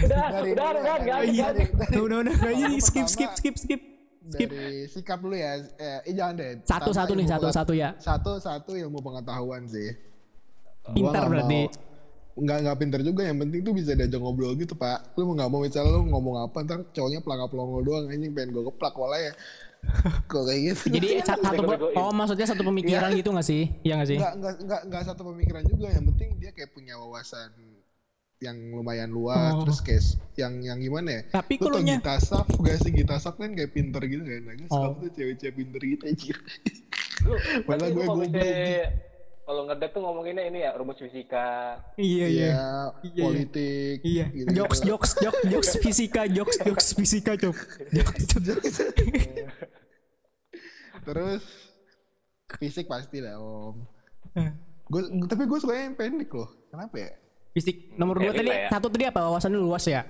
Udah, 0.07 0.25
Dari- 0.31 0.53
udah, 0.55 0.67
udah, 0.71 0.83
dari- 0.87 1.07
gak 1.35 1.49
asik, 1.51 1.69
gak. 1.75 1.89
Udah, 1.91 2.17
udah, 2.23 2.35
udah, 2.39 2.53
ini 2.53 2.77
skip, 2.79 3.07
skip, 3.07 3.33
skip, 3.35 3.57
skip. 3.59 3.83
Skip. 4.27 4.51
Dari 4.51 4.91
sikap 4.91 5.19
dulu 5.23 5.35
ya. 5.35 5.55
Eh, 5.79 5.99
eh, 6.03 6.15
jangan 6.15 6.35
deh. 6.35 6.51
Satu, 6.63 6.91
satu 6.91 7.15
nih, 7.15 7.27
satu, 7.27 7.47
satu 7.49 7.73
ya. 7.73 7.95
Satu 7.99 8.39
satu 8.39 8.75
ilmu 8.75 8.99
pengetahuan 8.99 9.67
sih. 9.67 9.95
Pintar 10.91 11.27
berarti. 11.27 11.71
mau- 11.71 11.85
nggak 12.37 12.59
nggak 12.69 12.77
pinter 12.77 13.01
juga 13.01 13.25
yang 13.25 13.41
penting 13.41 13.65
tuh 13.65 13.73
bisa 13.73 13.97
diajak 13.97 14.21
ngobrol 14.21 14.53
gitu 14.61 14.77
pak 14.77 15.17
lu 15.17 15.33
nggak 15.33 15.49
mau 15.49 15.65
misalnya 15.65 15.89
lu 15.89 16.05
ngomong 16.05 16.45
apa 16.45 16.69
ntar 16.69 16.85
cowoknya 16.93 17.25
pelangap 17.25 17.49
pelongo 17.49 17.81
doang 17.81 18.13
anjing 18.13 18.29
pengen 18.37 18.53
gue 18.53 18.61
keplak 18.69 18.93
malah 18.93 19.17
ya 19.17 19.33
kok 20.25 20.43
kayak 20.43 20.61
gitu 20.67 20.85
Jadi 20.93 21.09
sa- 21.21 21.35
satu, 21.35 21.63
bego-begoin. 21.63 21.95
oh 21.97 22.11
maksudnya 22.11 22.47
satu 22.47 22.63
pemikiran 22.63 23.11
gitu 23.13 23.31
gak 23.31 23.45
sih? 23.45 23.63
Iya 23.81 23.95
gak 23.97 24.09
sih? 24.09 24.19
nggak 24.19 24.33
nggak 24.37 24.55
nggak 24.63 24.81
nggak 24.87 25.03
satu 25.05 25.23
pemikiran 25.27 25.63
juga 25.65 25.87
yang 25.89 26.05
penting 26.07 26.29
dia 26.37 26.51
kayak 26.51 26.71
punya 26.71 26.95
wawasan 26.97 27.51
yang 28.39 28.53
lumayan 28.69 29.09
luas 29.09 29.49
Oh. 29.51 29.65
terus 29.65 29.81
kayak 29.81 30.05
yang 30.35 30.61
yang 30.61 30.77
gimana 30.77 31.09
ya 31.11 31.23
Tapi 31.33 31.57
lu 31.57 31.61
tau 31.63 31.69
kalau 31.71 31.81
nya, 31.81 31.97
Gita 31.99 32.17
Saf 32.19 32.47
gak 32.47 32.77
sih 32.79 32.91
Gita 32.93 33.17
Saf 33.17 33.35
kan 33.35 33.51
kayak 33.51 33.71
pinter 33.71 34.03
gitu 34.03 34.23
kan 34.23 34.41
nah, 34.43 34.55
gue 34.55 34.69
Oh. 34.69 34.93
tuh 34.95 35.09
cewek-cewek 35.11 35.55
pinter 35.55 35.81
gitu 35.83 36.03
anjir 36.05 36.37
Lu, 37.23 37.33
Padahal 37.65 37.91
gue 37.91 38.05
goblok 38.05 38.29
misalnya- 38.29 38.93
kalau 39.47 39.63
ngedate 39.63 39.95
tuh 39.95 40.03
ngomonginnya 40.03 40.45
ini 40.45 40.59
ya 40.61 40.75
rumus 40.75 40.99
fisika. 40.99 41.79
iya 41.95 42.27
iya. 42.27 42.51
iya 42.51 42.75
iya. 43.07 43.23
politik 43.23 43.97
Iya, 44.03 44.25
gitu 44.35 44.49
jokes, 44.53 44.79
jokes, 44.83 45.11
jokes, 45.17 45.41
jokes 45.47 45.71
fisika, 45.79 46.23
jokes, 46.27 46.57
jokes 46.61 46.89
fisika, 46.93 47.33
cok. 47.39 47.57
Jokes, 47.95 48.23
jokes. 48.43 48.75
terus 51.01 51.43
fisik 52.59 52.87
pasti 52.87 53.23
lah 53.23 53.39
om 53.39 53.87
Eh. 54.35 54.51
gue 54.85 55.01
tapi 55.25 55.47
gue 55.47 55.57
suka 55.57 55.73
yang 55.73 55.95
pendek 55.95 56.29
loh 56.29 56.51
kenapa 56.69 56.97
ya 56.99 57.11
Fisik 57.55 57.97
nomor 57.97 58.21
dua 58.21 58.37
Erik 58.37 58.45
tadi, 58.45 58.51
ya. 58.53 58.69
satu 58.69 58.87
tadi 58.93 59.05
apa? 59.09 59.21
Wawasannya 59.25 59.57
luas 59.57 59.81
ya? 59.89 60.05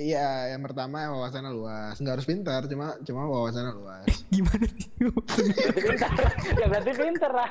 Iya, 0.00 0.56
yang 0.56 0.64
pertama 0.64 1.04
wawasannya 1.12 1.52
luas. 1.52 2.00
Nggak 2.00 2.14
harus 2.16 2.24
pintar, 2.24 2.64
cuma 2.64 2.96
cuma 3.04 3.28
wawasannya 3.28 3.76
luas. 3.76 4.08
Gimana 4.32 4.64
sih? 4.72 4.88
Pintar. 4.96 6.16
ya 6.56 6.64
berarti 6.64 6.92
pintar 6.96 7.28
lah. 7.36 7.50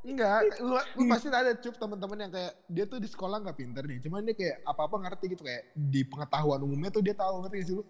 Enggak, 0.00 0.64
lu, 0.64 0.72
lu 0.96 1.02
pasti 1.12 1.28
ada 1.28 1.52
cup 1.52 1.76
teman-teman 1.76 2.18
yang 2.24 2.32
kayak 2.32 2.52
dia 2.72 2.84
tuh 2.88 2.96
di 2.96 3.08
sekolah 3.08 3.36
nggak 3.44 3.56
pintar 3.56 3.84
nih, 3.84 4.00
cuman 4.00 4.24
dia 4.24 4.32
kayak 4.32 4.56
apa-apa 4.64 4.96
ngerti 4.96 5.36
gitu 5.36 5.44
kayak 5.44 5.76
di 5.76 6.08
pengetahuan 6.08 6.60
umumnya 6.64 6.88
tuh 6.88 7.04
dia 7.04 7.12
tahu 7.12 7.44
ngerti 7.44 7.58
sih 7.68 7.74
lu? 7.76 7.84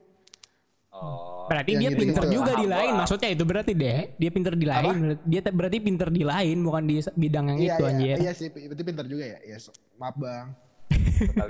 Oh. 0.91 1.47
Berarti 1.47 1.79
dia 1.79 1.95
pinter 1.95 2.27
juga 2.27 2.59
di 2.59 2.67
lain, 2.67 2.99
maksudnya 2.99 3.31
itu 3.31 3.47
berarti 3.47 3.79
deh. 3.79 4.19
Dia 4.19 4.31
pinter 4.35 4.59
di 4.59 4.67
lain, 4.67 5.23
dia 5.23 5.39
te- 5.39 5.55
berarti 5.55 5.79
pinter 5.79 6.11
di 6.11 6.27
lain, 6.27 6.57
bukan 6.67 6.83
di 6.83 6.99
bidang 7.15 7.47
yang 7.55 7.59
iya, 7.63 7.75
itu 7.79 7.85
iya, 7.87 7.91
anjir. 7.95 8.17
iya 8.19 8.33
sih, 8.35 8.49
berarti 8.51 8.83
pintar 8.83 9.07
juga 9.07 9.25
ya. 9.31 9.39
Yes, 9.47 9.71
maaf 9.95 10.19
bang. 10.19 10.51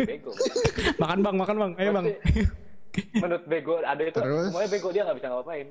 Bego. 0.04 0.36
Makan 1.02 1.18
bang, 1.24 1.36
makan 1.40 1.56
bang, 1.56 1.72
ayo 1.80 1.90
bang. 1.96 2.06
menurut 3.22 3.44
bego 3.46 3.78
ada 3.86 4.02
itu 4.02 4.18
Terus? 4.18 4.50
semuanya 4.50 4.66
bego 4.74 4.88
dia 4.90 5.02
nggak 5.06 5.18
bisa 5.22 5.28
ngapain 5.30 5.68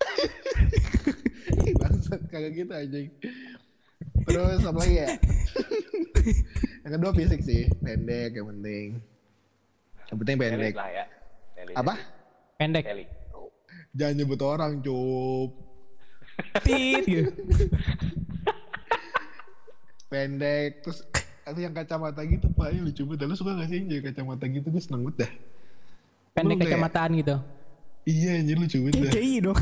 Bangsat 1.80 2.20
kagak 2.30 2.52
gitu 2.56 2.72
anjing. 2.72 3.08
Terus 4.24 4.60
apa 4.62 4.78
lagi 4.78 4.96
ya? 4.96 5.08
yang 6.84 6.92
kedua 6.94 7.10
fisik 7.12 7.40
sih, 7.40 7.68
pendek 7.78 8.34
yang 8.34 8.46
penting. 8.48 8.86
Yang 10.06 10.16
penting 10.18 10.36
pendek. 10.36 10.74
lah 10.74 10.88
ya 10.88 11.04
Kelly. 11.54 11.72
Apa? 11.76 11.94
Pendek. 12.56 12.84
Kelly 12.84 13.06
Jangan 13.90 14.14
nyebut 14.16 14.40
orang, 14.40 14.72
cup. 14.80 15.50
Tit 16.62 17.04
gitu. 17.04 17.30
Pendek, 20.10 20.82
terus 20.82 21.06
ada 21.42 21.58
yang 21.58 21.70
kacamata 21.70 22.22
gitu, 22.22 22.50
Pak. 22.50 22.70
Ini 22.70 22.80
lucu 22.82 23.02
banget. 23.04 23.26
Lu 23.26 23.34
suka 23.34 23.54
gak 23.54 23.66
sih 23.66 23.82
jadi 23.82 24.02
kacamata 24.04 24.46
gitu? 24.46 24.66
Gue 24.68 24.82
seneng 24.82 25.06
banget 25.06 25.26
dah. 25.26 25.32
Pendek 26.34 26.56
kayak- 26.58 26.70
kacamataan 26.74 27.10
gitu. 27.14 27.36
Iya, 28.06 28.30
anjir 28.38 28.56
lucu 28.56 28.78
banget 28.80 28.94
Kayak 28.96 29.06
dah. 29.06 29.14
KI 29.14 29.34
dong. 29.38 29.58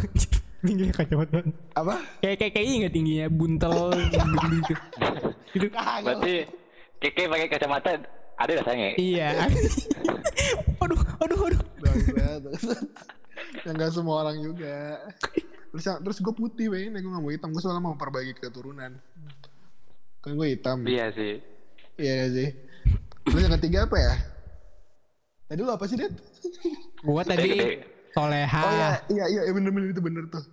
Tingginya 0.58 0.94
kacamataan. 0.94 1.46
Apa? 1.78 1.94
Kayak 2.18 2.36
kayak 2.42 2.52
KI 2.58 2.72
nggak 2.82 2.94
tingginya 2.94 3.26
buntel 3.30 3.94
gitu. 3.94 4.74
gitu. 5.54 5.66
berarti 6.04 6.34
Keke 6.98 7.30
pakai 7.30 7.46
kacamata 7.46 7.90
ada 8.38 8.52
rasanya 8.58 8.98
Iya. 8.98 9.28
aduh, 10.82 10.98
aduh, 11.22 11.40
aduh. 11.46 11.62
Yang 13.62 13.74
gak 13.78 13.92
semua 13.94 14.26
orang 14.26 14.38
juga. 14.42 14.98
Terus, 15.70 15.84
terus 16.02 16.18
gue 16.18 16.34
putih, 16.34 16.66
pengen 16.74 16.98
gue 16.98 17.12
gak 17.14 17.22
mau 17.22 17.30
hitam. 17.30 17.50
Gue 17.54 17.62
soalnya 17.62 17.82
mau 17.82 17.94
perbaiki 17.94 18.38
keturunan. 18.38 18.98
Kan 20.22 20.30
gue 20.34 20.48
hitam. 20.58 20.82
iya 20.86 21.14
sih 21.14 21.38
Iya 21.98 22.30
sih. 22.30 22.48
Terus 23.26 23.42
yang 23.46 23.54
ketiga 23.58 23.86
apa 23.86 23.96
ya? 23.98 24.14
Tadi 25.50 25.60
lu 25.62 25.70
apa 25.70 25.84
sih, 25.90 25.96
Det? 25.98 26.10
Gua 27.02 27.22
tadi 27.24 27.82
soleha. 28.10 28.60
Oh 28.60 28.72
iya, 28.72 28.90
iya, 29.08 29.24
iya, 29.28 29.40
iya 29.42 29.52
bener-bener 29.52 29.88
itu 29.88 30.00
bener 30.00 30.24
tuh. 30.26 30.44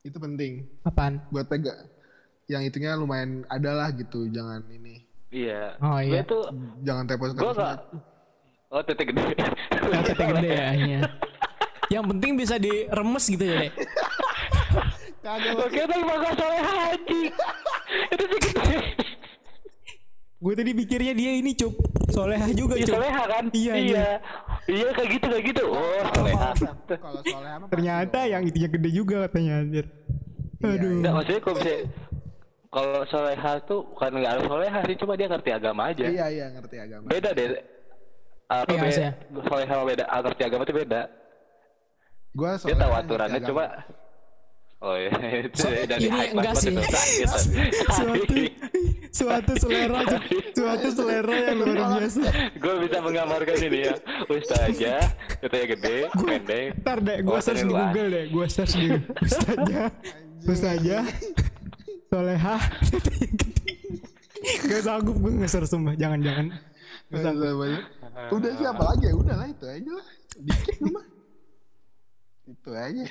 Itu 0.00 0.16
penting. 0.16 0.64
Apaan? 0.80 1.20
Buat 1.28 1.46
pega. 1.46 1.74
Yang 2.46 2.62
itunya 2.68 2.92
lumayan 2.92 3.46
ada 3.46 3.70
lah 3.74 3.88
gitu, 3.90 4.26
jangan 4.26 4.66
ini. 4.68 5.06
iya 5.30 5.78
Oh, 5.78 5.96
iya. 5.96 6.20
gue 6.20 6.28
tuh 6.28 6.42
Jangan 6.80 7.06
tepos 7.06 7.30
tepos. 7.32 7.54
gak 7.54 7.78
oh 8.68 8.82
titik 8.82 9.06
gede 9.08 9.34
Yang 9.84 10.02
tete 10.08 10.24
gede 10.26 10.50
ya. 10.50 10.68
iya. 10.74 11.00
Yang 11.88 12.04
penting 12.08 12.30
bisa 12.34 12.54
diremes 12.56 13.24
gitu 13.24 13.44
ya, 13.44 13.54
Dek. 13.60 13.72
Kagak 15.20 15.52
gue 15.52 15.68
kira 15.68 15.86
tadi 15.86 16.02
bakal 16.02 16.32
soleh 16.32 16.60
haji 16.60 17.20
itu 18.08 18.24
sih 18.26 18.40
gede 18.40 18.76
Gue 20.36 20.52
tadi 20.56 20.70
pikirnya 20.72 21.12
dia 21.12 21.32
ini 21.34 21.52
cup 21.52 21.76
soleha 22.08 22.48
juga 22.50 22.74
Iya 22.74 22.86
cup. 22.86 22.94
soleha 22.96 23.22
kan 23.28 23.44
Iya, 23.52 23.74
iya 23.76 23.84
iya. 23.84 24.08
Iya 24.68 24.88
kayak 24.92 25.08
gitu 25.16 25.26
kayak 25.30 25.44
gitu 25.48 25.62
oh 25.70 26.02
soleha 26.12 26.50
Kalau 26.90 27.20
apa? 27.46 27.64
Ternyata 27.70 28.18
yang 28.26 28.42
itunya 28.44 28.68
gede 28.68 28.90
juga 28.90 29.16
katanya 29.28 29.52
anjir. 29.64 29.86
Aduh. 30.60 30.92
Enggak 31.00 31.12
maksudnya 31.16 31.40
kalau 31.40 31.56
bisa 31.56 31.74
kalau 32.70 33.00
soleha 33.10 33.52
tuh 33.66 33.80
bukan 33.90 34.10
nggak 34.20 34.32
harus 34.36 34.44
soleha 34.46 34.78
sih 34.86 34.96
cuma 34.96 35.12
dia 35.18 35.26
ngerti 35.26 35.50
agama 35.50 35.82
aja 35.90 36.04
Iya, 36.06 36.26
iya, 36.30 36.46
ngerti 36.54 36.76
agama. 36.78 37.04
beda 37.10 37.30
deh 37.34 37.46
apa 38.46 38.70
Iya, 38.70 38.80
beda 38.82 39.08
soleha 39.46 39.72
sama 39.74 39.84
beda 39.86 40.04
ah, 40.06 40.20
ngerti 40.22 40.42
agama 40.46 40.62
itu 40.62 40.74
beda 40.74 41.00
Gue 42.30 42.50
dia 42.62 42.76
tahu 42.78 42.92
aturannya 42.94 43.40
cuma 43.42 43.64
oh 44.80 44.94
iya 44.94 45.10
itu 45.50 45.66
dari 45.90 46.06
ini 46.06 46.20
enggak 46.30 46.54
sih. 46.54 46.70
itu. 48.22 48.34
Suatu 49.10 49.52
selera 49.58 50.00
suatu 50.54 50.88
selera 50.88 51.34
yang 51.34 51.58
luar 51.60 51.98
biasa. 51.98 52.22
gue 52.54 52.74
bisa 52.86 52.96
menggambarkan 53.02 53.56
ini 53.58 53.78
ya 53.84 53.94
ustazah 54.24 55.02
katanya 55.42 55.66
gede 55.74 55.96
pendek 56.14 56.66
Ntar 56.78 56.98
deh, 57.02 57.18
gue 57.20 57.34
Oh, 57.34 57.42
search 57.42 57.62
di 57.62 57.68
luas. 57.68 57.90
Google 57.90 58.08
deh, 58.08 58.24
gue 58.30 58.46
search 58.46 58.74
di 58.74 58.88
Ustazah, 59.18 59.88
Ustazah, 60.46 61.04
Soleha, 62.06 62.56
Gak 64.70 64.82
sanggup 64.82 65.16
gue 65.18 65.32
nge-search 65.36 65.68
sumpah, 65.68 65.94
jangan-jangan 65.94 66.54
Udah 68.30 68.52
sih 68.54 68.66
apa 68.66 68.82
lagi 68.94 69.04
ya? 69.04 69.14
Udah 69.14 69.34
lah 69.34 69.48
itu 69.50 69.64
aja 69.66 69.90
lah. 69.90 70.06
Dikit 70.38 70.76
lu 70.78 70.88
mah. 70.94 71.06
Itu 72.46 72.70
aja. 72.70 73.04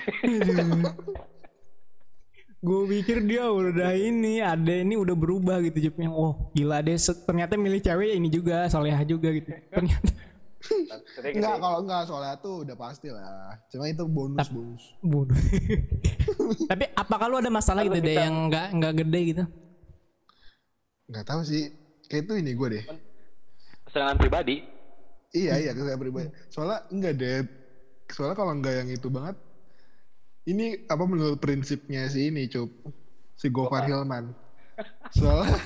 Gue 2.59 2.83
pikir 2.91 3.23
dia 3.23 3.47
udah 3.47 3.95
ini, 3.95 4.43
ada 4.43 4.83
ini 4.83 4.99
udah 4.99 5.15
berubah 5.15 5.63
gitu 5.63 5.79
Jepnya 5.79 6.11
Oh 6.11 6.51
gila 6.51 6.83
deh, 6.83 6.99
ternyata 6.99 7.55
milih 7.55 7.79
cewek 7.79 8.19
ini 8.19 8.27
juga, 8.27 8.67
Soleha 8.67 8.99
juga 9.07 9.31
gitu 9.31 9.47
Ternyata 9.71 10.11
Enggak, 11.23 11.55
kalau 11.63 11.77
enggak 11.87 12.03
soalnya 12.03 12.35
tuh 12.43 12.67
udah 12.67 12.75
pasti 12.75 13.07
lah. 13.07 13.55
Cuma 13.71 13.87
itu 13.87 14.03
bonus 14.03 14.47
bonus. 14.51 14.83
bodoh 14.99 15.39
Tapi 16.71 16.85
apakah 16.91 17.25
lu 17.31 17.39
ada 17.39 17.47
masalah 17.47 17.87
gitu 17.87 17.95
deh 17.95 18.15
yang 18.19 18.51
nggak 18.51 18.67
nggak 18.75 18.93
gede 19.03 19.19
gitu? 19.33 19.43
Enggak 21.07 21.25
tahu 21.31 21.41
sih. 21.47 21.71
Kayak 22.11 22.27
itu 22.27 22.33
ini 22.43 22.51
gue 22.57 22.67
deh. 22.75 22.83
kesenangan 23.87 24.21
pribadi 24.21 24.61
Iya 25.33 25.61
iya 25.61 25.71
saya 25.73 25.97
pribadi. 25.97 26.29
Soalnya 26.49 26.79
enggak 26.89 27.13
deh. 27.15 27.39
Soalnya 28.09 28.35
kalau 28.35 28.53
enggak 28.57 28.73
yang 28.83 28.89
itu 28.89 29.07
banget. 29.07 29.35
Ini 30.49 30.65
apa 30.85 31.03
menurut 31.03 31.37
prinsipnya 31.37 32.07
si 32.07 32.27
ini 32.27 32.49
cup 32.49 32.69
si 33.35 33.47
Gofar 33.47 33.85
Hilman. 33.85 34.33
Soalnya 35.15 35.59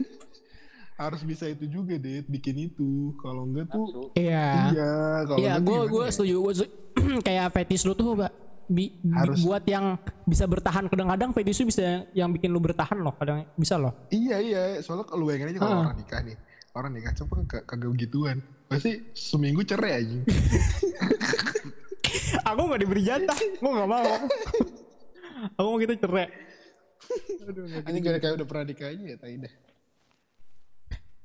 harus 1.02 1.20
bisa 1.22 1.44
itu 1.44 1.66
juga 1.66 1.96
deh 1.96 2.24
bikin 2.24 2.56
itu. 2.64 3.12
Kalau 3.18 3.44
enggak 3.44 3.68
tuh 3.68 4.08
Iya 4.14 4.46
iya 4.70 4.92
kalau 5.26 5.38
Iya, 5.38 5.52
gue 5.58 5.80
gue 5.86 6.04
ya? 6.04 6.10
setuju. 6.10 6.34
Gua 6.38 6.52
setuju. 6.52 6.72
kayak 7.26 7.46
fetish 7.50 7.84
lu 7.84 7.92
tuh, 7.92 8.14
Mbak. 8.14 8.32
Bi- 8.64 8.94
bi- 8.94 9.12
Harus. 9.12 9.42
buat 9.42 9.64
yang 9.66 9.98
bisa 10.24 10.46
bertahan 10.46 10.86
kadang-kadang 10.86 11.34
fetish 11.34 11.60
lu 11.60 11.68
bisa 11.68 11.82
yang 12.12 12.30
bikin 12.30 12.48
lu 12.48 12.56
bertahan 12.58 12.96
loh, 12.96 13.12
kadang 13.12 13.44
bisa 13.52 13.76
loh. 13.76 13.92
Iya 14.08 14.36
iya, 14.38 14.62
soalnya 14.78 15.04
kalau 15.04 15.26
bayangin 15.26 15.50
aja 15.50 15.60
kalau 15.60 15.74
Ah. 15.74 15.82
orang 15.84 15.98
nikah 15.98 16.20
nih, 16.22 16.36
orang 16.72 16.90
nikah 16.94 17.12
coba 17.14 17.34
kag- 17.44 17.66
kagak 17.66 17.90
begituan, 17.90 18.38
pasti 18.66 19.02
seminggu 19.12 19.60
cerai 19.62 19.92
aja. 19.98 20.18
Aku 22.52 22.60
gak 22.68 22.80
diberi 22.84 23.02
jatah, 23.02 23.38
gue 23.38 23.70
gak 23.72 23.88
mau. 23.88 24.04
Aku 25.58 25.66
mau 25.72 25.78
kita 25.80 25.96
cerai. 25.96 26.28
Aduh, 27.42 27.64
nggak 27.66 27.82
Ini 27.90 27.98
kayak 27.98 28.20
kayak 28.22 28.34
udah 28.38 28.46
pernah 28.46 28.64
nikah 28.68 28.88
aja 28.92 29.04
ya, 29.04 29.16
tadi 29.18 29.34
deh. 29.40 29.52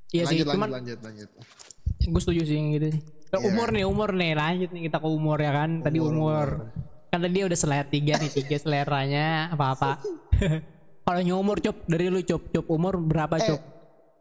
Iya 0.07 0.23
sih, 0.25 0.39
lanjut, 0.39 0.55
cuman 0.55 0.69
lanjut, 0.71 0.99
lanjut, 1.03 1.29
lanjut. 1.35 2.07
gue 2.07 2.21
setuju 2.23 2.41
sih 2.47 2.55
yang 2.55 2.67
gitu 2.73 2.87
sih. 2.95 3.01
Eh, 3.03 3.35
Iya. 3.35 3.43
Umur 3.43 3.67
nih, 3.75 3.83
umur 3.83 4.09
nih, 4.15 4.31
lanjut 4.33 4.69
nih 4.71 4.81
kita 4.87 4.97
ke 5.03 5.07
umur 5.11 5.37
ya 5.43 5.51
kan. 5.51 5.83
Tadi 5.83 5.99
umur. 5.99 6.47
Kan 7.11 7.19
tadi 7.19 7.39
udah 7.43 7.59
selera 7.59 7.83
tiga 7.83 8.15
nih, 8.15 8.31
tiga 8.31 8.55
seleranya 8.55 9.51
apa-apa. 9.51 9.99
Kalau 11.05 11.21
nyumur 11.23 11.59
cop 11.59 11.83
dari 11.87 12.07
lu 12.07 12.23
cop, 12.23 12.51
cop 12.51 12.65
umur 12.71 12.99
berapa 12.99 13.35
Eh, 13.35 13.43
cop? 13.51 13.61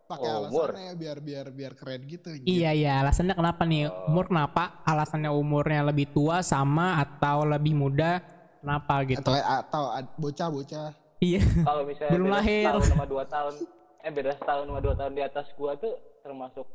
Pakai 0.07 0.23
Oh, 0.25 0.47
umur. 0.47 0.71
alasannya 0.71 0.95
biar 0.95 1.19
biar 1.19 1.47
biar 1.51 1.73
keren 1.75 2.07
gitu. 2.07 2.31
anjir. 2.31 2.47
Iya 2.47 2.71
iya 2.73 2.93
alasannya 3.01 3.35
kenapa 3.35 3.63
nih 3.63 3.91
umur 4.07 4.25
kenapa 4.27 4.63
alasannya 4.83 5.29
umurnya 5.29 5.83
lebih 5.85 6.07
tua 6.09 6.41
sama 6.41 6.95
atau 6.97 7.43
lebih 7.43 7.75
muda 7.75 8.23
kenapa 8.57 9.03
gitu 9.05 9.27
Atau 9.27 9.35
atau 9.35 9.85
bocah-bocah. 10.17 10.95
iya 11.19 11.43
kalau 11.61 11.83
misalnya 11.83 12.13
Belum 12.13 12.31
lahir. 12.31 12.71
sama 12.83 13.03
dua 13.05 13.25
tahun 13.25 13.55
eh 13.99 14.13
beda 14.13 14.31
setahun 14.33 14.65
sama 14.65 14.79
dua 14.79 14.95
tahun 14.95 15.13
di 15.13 15.23
atas 15.23 15.47
gua 15.53 15.75
tuh 15.75 15.91
termasuk 16.21 16.67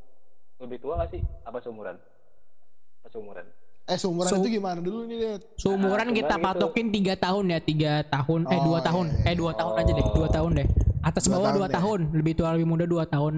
lebih 0.59 0.77
tua 0.77 0.99
gak 0.99 1.09
sih 1.09 1.21
apa 1.41 1.57
seumuran 1.57 1.95
apa 2.97 3.07
seumuran 3.09 3.47
Eh 3.83 3.97
seumuran 3.97 4.29
So- 4.29 4.37
itu 4.37 4.49
gimana 4.53 4.77
dulu 4.77 5.03
nih, 5.05 5.17
Det? 5.17 5.57
seumuran 5.57 6.07
Ah, 6.07 6.13
kita 6.13 6.35
gitu. 6.35 6.45
patokin 6.45 6.87
tiga 6.91 7.13
tahun 7.15 7.45
ya 7.47 7.59
tiga 7.59 7.93
tahun 8.05 8.41
eh 8.45 8.53
Oh, 8.53 8.63
dua 8.65 8.77
iya, 8.77 8.85
tahun 8.85 9.05
iya. 9.09 9.23
eh 9.25 9.35
dua 9.35 9.51
tahun 9.53 9.73
aja 9.73 9.91
deh 9.93 10.07
dua 10.11 10.27
tahun 10.29 10.51
deh 10.53 10.67
atas 11.01 11.23
Dua 11.23 11.33
bawah 11.33 11.47
tahun 11.47 11.57
dua 11.57 11.67
deh. 11.67 11.75
tahun 11.75 11.99
lebih 12.13 12.33
tua 12.35 12.49
lebih 12.51 12.67
muda 12.67 12.85
dua 12.85 13.03
tahun 13.05 13.35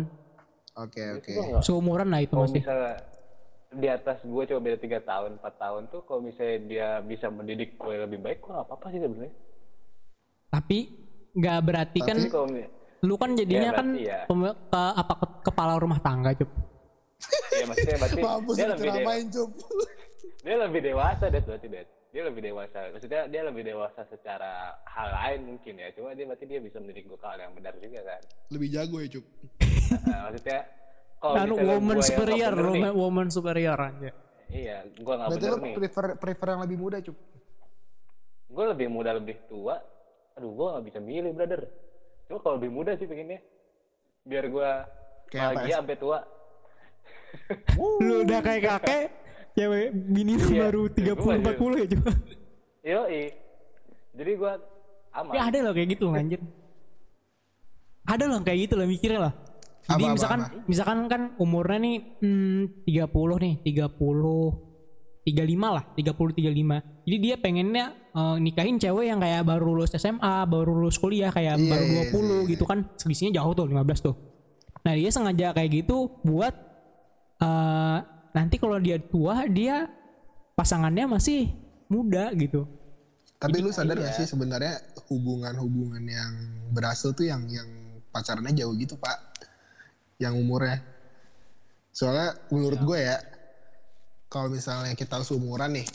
Oke, 0.76 1.04
oke. 1.14 1.28
Itu 1.28 1.42
nggak- 1.44 1.62
seumuran 1.62 2.08
lah 2.08 2.20
itu 2.20 2.32
kalau 2.32 2.44
masih 2.44 2.60
misalnya 2.60 2.94
di 3.74 3.88
atas 3.88 4.18
gue 4.22 4.44
coba 4.44 4.60
beda 4.60 4.78
tiga 4.80 5.00
tahun 5.02 5.38
empat 5.38 5.54
tahun 5.56 5.82
tuh 5.88 6.02
kalau 6.04 6.22
misalnya 6.22 6.58
dia 6.64 6.88
bisa 7.02 7.28
mendidik 7.28 7.74
gue 7.76 7.96
lebih 8.00 8.20
baik 8.20 8.38
gue 8.40 8.52
nggak 8.52 8.68
apa-apa 8.68 8.86
sih 8.88 9.00
sebenarnya 9.00 9.34
tapi 10.48 10.78
nggak 11.32 11.60
berarti 11.64 12.00
kan 12.00 12.16
tapi 12.16 12.30
kalau 12.30 12.48
mi- 12.48 12.70
lu 13.02 13.16
kan 13.16 13.34
jadinya 13.34 13.68
Ya, 13.68 13.74
kan 13.74 13.88
ya. 13.96 14.20
pem- 14.24 14.46
ke, 14.64 14.82
apa 14.94 15.14
ke- 15.16 15.40
kepala 15.44 15.74
rumah 15.76 16.00
tangga 16.00 16.32
cup 16.34 16.50
ya 17.52 17.66
maksudnya 17.66 17.98
berarti 17.98 18.22
Mampus 18.22 18.56
dia 18.56 18.68
lebih 18.68 18.78
dewa, 18.80 18.94
ceramain, 18.96 19.26
Cup. 19.28 19.50
dia 20.40 20.56
lebih 20.60 20.80
dewasa 20.84 21.26
deh 21.28 21.42
berarti 21.42 21.68
deh 21.68 21.86
dia 22.14 22.22
lebih 22.30 22.42
dewasa. 22.46 22.94
Maksudnya 22.94 23.26
dia 23.26 23.42
lebih 23.42 23.66
dewasa 23.66 24.06
secara 24.06 24.78
hal 24.86 25.10
lain 25.10 25.58
mungkin 25.58 25.82
ya. 25.82 25.90
Cuma 25.98 26.14
dia 26.14 26.30
berarti 26.30 26.46
dia 26.46 26.62
bisa 26.62 26.78
mendidik 26.78 27.10
gue 27.10 27.18
ke 27.18 27.26
hal 27.26 27.42
yang 27.42 27.58
benar 27.58 27.74
juga 27.82 28.06
kan. 28.06 28.22
Lebih 28.54 28.68
jago 28.70 29.02
ya, 29.02 29.08
Cup. 29.10 29.26
Nah, 30.06 30.20
maksudnya 30.30 30.62
kalau 31.24 31.36
anu 31.40 31.56
woman 31.56 32.00
superior 32.04 32.52
bener 32.52 32.68
nih, 32.68 32.82
woman, 32.84 32.94
woman 33.00 33.28
superior 33.32 33.80
aja 33.80 34.12
iya 34.52 34.84
gue 34.84 35.14
nggak 35.16 35.30
Berarti 35.32 35.46
bener 35.48 35.60
nih 35.64 35.74
prefer 35.80 36.06
prefer 36.20 36.48
yang 36.52 36.62
lebih 36.68 36.78
muda, 36.78 36.98
Cup. 37.00 37.18
gue 38.54 38.66
lebih 38.70 38.88
muda 38.92 39.10
lebih 39.18 39.40
tua. 39.50 39.82
Aduh 40.38 40.54
gue 40.54 40.68
nggak 40.78 40.86
bisa 40.86 41.00
milih 41.02 41.32
brother. 41.34 41.66
Cuma 42.30 42.38
kalau 42.44 42.62
lebih 42.62 42.70
muda 42.70 42.94
sih 42.94 43.10
pengennya. 43.10 43.42
Biar 44.22 44.46
gue 44.46 44.70
bahagia 45.34 45.82
sampai 45.82 45.98
tua. 45.98 46.20
Lu 47.98 48.22
udah 48.22 48.40
kayak 48.46 48.62
kakek 48.62 49.06
cewek 49.54 49.88
bini 49.94 50.34
Iya, 50.38 50.70
baru 50.70 50.82
iya, 50.90 51.14
30 51.14 51.22
gua 51.22 51.34
aja. 51.34 51.52
40 51.54 51.82
ya 51.82 51.86
coba. 51.94 52.12
Yoi. 52.84 53.24
Jadi 54.14 54.32
gua 54.38 54.54
aman. 55.14 55.32
Ya 55.34 55.42
ada 55.48 55.58
loh 55.62 55.74
kayak 55.74 55.90
gitu 55.94 56.06
anjir. 56.12 56.42
Ada 58.04 58.24
loh 58.28 58.40
kayak 58.44 58.60
gitu 58.68 58.74
loh 58.76 58.88
mikirnya 58.90 59.22
lah. 59.30 59.34
Jadi 59.84 60.04
Apa, 60.04 60.08
apa, 60.08 60.16
misalkan 60.16 60.42
apa? 60.48 60.56
misalkan 60.68 60.98
kan 61.12 61.22
umurnya 61.40 61.80
nih 61.84 61.96
hmm, 62.24 62.88
30 62.88 63.44
nih, 63.44 63.54
30 63.64 64.74
35 65.24 65.76
lah, 65.76 65.84
30 65.96 66.36
35. 66.36 67.04
Jadi 67.08 67.18
dia 67.20 67.36
pengennya 67.40 67.86
eh, 68.12 68.38
nikahin 68.44 68.76
cewek 68.76 69.08
yang 69.08 69.20
kayak 69.24 69.44
baru 69.48 69.72
lulus 69.72 69.96
SMA, 69.96 70.44
baru 70.48 70.72
lulus 70.76 71.00
kuliah 71.00 71.32
kayak 71.32 71.56
Iya, 71.60 71.68
baru 71.72 71.86
iya, 71.88 72.04
20 72.46 72.52
gitu 72.52 72.64
kan. 72.68 72.84
Selisihnya 73.00 73.40
jauh 73.40 73.56
tuh 73.56 73.68
15 73.68 74.00
tuh. 74.04 74.16
Nah, 74.84 74.94
dia 75.00 75.12
sengaja 75.12 75.56
kayak 75.56 75.84
gitu 75.84 76.12
buat 76.28 76.52
eh 77.40 78.00
nanti 78.34 78.58
kalau 78.58 78.82
dia 78.82 78.98
tua 78.98 79.46
dia 79.46 79.88
pasangannya 80.58 81.06
masih 81.18 81.54
muda 81.90 82.34
gitu. 82.34 82.66
Tapi 83.38 83.60
lu 83.60 83.70
sadar 83.70 84.00
gak 84.00 84.16
sih 84.18 84.26
sebenarnya 84.26 84.80
hubungan-hubungan 85.12 86.04
yang 86.08 86.32
berhasil 86.72 87.12
tuh 87.12 87.28
yang 87.28 87.44
yang 87.52 87.68
pacarannya 88.10 88.56
jauh 88.56 88.72
gitu 88.80 88.96
pak, 88.96 89.20
yang 90.18 90.34
umurnya. 90.40 90.80
Soalnya 91.92 92.40
menurut 92.50 92.80
gue 92.82 93.00
ya, 93.04 93.20
kalau 94.32 94.48
misalnya 94.48 94.96
kita 94.96 95.22
seumuran 95.28 95.76
nih, 95.76 95.88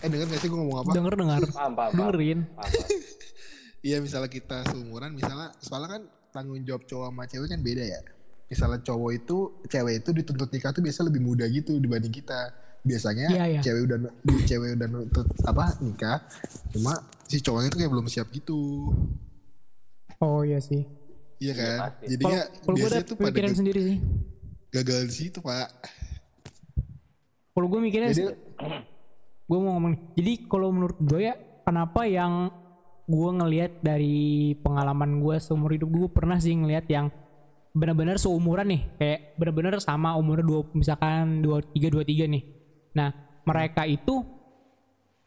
eh 0.00 0.08
denger 0.08 0.30
gak 0.30 0.40
sih 0.40 0.48
gue 0.48 0.58
ngomong 0.62 0.78
apa? 0.86 0.92
Denger 0.94 1.14
dengar. 1.18 1.40
Paham, 1.42 1.52
paham, 1.52 1.74
paham. 1.74 1.92
Dengerin. 1.98 2.40
Iya 3.80 3.96
misalnya 4.04 4.28
kita 4.28 4.60
seumuran, 4.68 5.16
misalnya 5.16 5.56
soalnya 5.56 5.96
kan 5.96 6.02
tanggung 6.36 6.60
jawab 6.68 6.84
cowok 6.84 7.16
sama 7.16 7.24
cewek 7.24 7.48
kan 7.48 7.64
beda 7.64 7.80
ya. 7.88 8.00
Misalnya 8.50 8.82
cowok 8.82 9.10
itu, 9.14 9.36
cewek 9.64 10.02
itu 10.02 10.10
dituntut 10.12 10.50
nikah 10.50 10.70
tuh 10.70 10.82
biasa 10.82 11.00
lebih 11.02 11.22
muda 11.22 11.46
gitu 11.46 11.78
dibanding 11.78 12.10
kita. 12.10 12.50
Biasanya 12.80 13.30
Iya, 13.30 13.44
iya. 13.48 13.60
cewek 13.60 13.82
udah 13.86 13.98
cewek 14.42 14.74
udah 14.74 14.88
nuntut 14.88 15.26
apa 15.44 15.78
nikah, 15.78 16.18
cuma 16.70 16.96
si 17.22 17.38
cowoknya 17.38 17.68
tuh 17.68 17.78
kayak 17.78 17.92
belum 17.92 18.06
siap 18.06 18.26
gitu. 18.30 18.90
Oh 20.18 20.42
iya 20.42 20.58
sih. 20.58 20.82
Iya 21.38 21.52
kan? 21.54 21.76
pasti. 21.86 22.04
Jadinya 22.10 22.40
Kalau 22.42 22.60
kalau 22.60 22.74
gue 22.74 22.82
ada 22.82 22.88
biasanya 22.90 23.06
tuh 23.06 23.14
pada 23.14 23.24
pemikiran 23.24 23.48
ga- 23.48 23.56
sendiri 23.56 23.80
sih. 23.80 23.98
gagal 24.70 25.00
di 25.04 25.14
situ 25.14 25.38
pak. 25.38 25.68
Kalau 27.50 27.66
gue 27.66 27.80
mikirnya 27.80 28.10
Jadi 28.10 28.24
gue 29.48 29.58
mau 29.58 29.72
ngomong. 29.72 29.92
Jadi 30.14 30.32
kalau 30.46 30.68
menurut 30.70 30.98
gue 30.98 31.20
ya 31.22 31.34
kenapa 31.62 32.02
yang 32.02 32.48
gue 33.04 33.30
ngelihat 33.34 33.72
dari 33.80 34.18
pengalaman 34.56 35.18
gue 35.18 35.36
seumur 35.36 35.70
hidup 35.70 35.88
gue 35.88 36.08
pernah 36.08 36.38
sih 36.38 36.54
ngelihat 36.54 36.86
yang 36.86 37.06
benar-benar 37.70 38.18
seumuran 38.18 38.66
nih 38.66 38.82
kayak 38.98 39.20
benar-benar 39.38 39.78
sama 39.78 40.18
umur 40.18 40.42
dua 40.42 40.66
misalkan 40.74 41.38
dua 41.38 41.62
tiga 41.62 41.88
dua 41.90 42.02
tiga 42.02 42.26
nih. 42.26 42.42
Nah 42.98 43.10
mereka 43.46 43.86
itu 43.86 44.22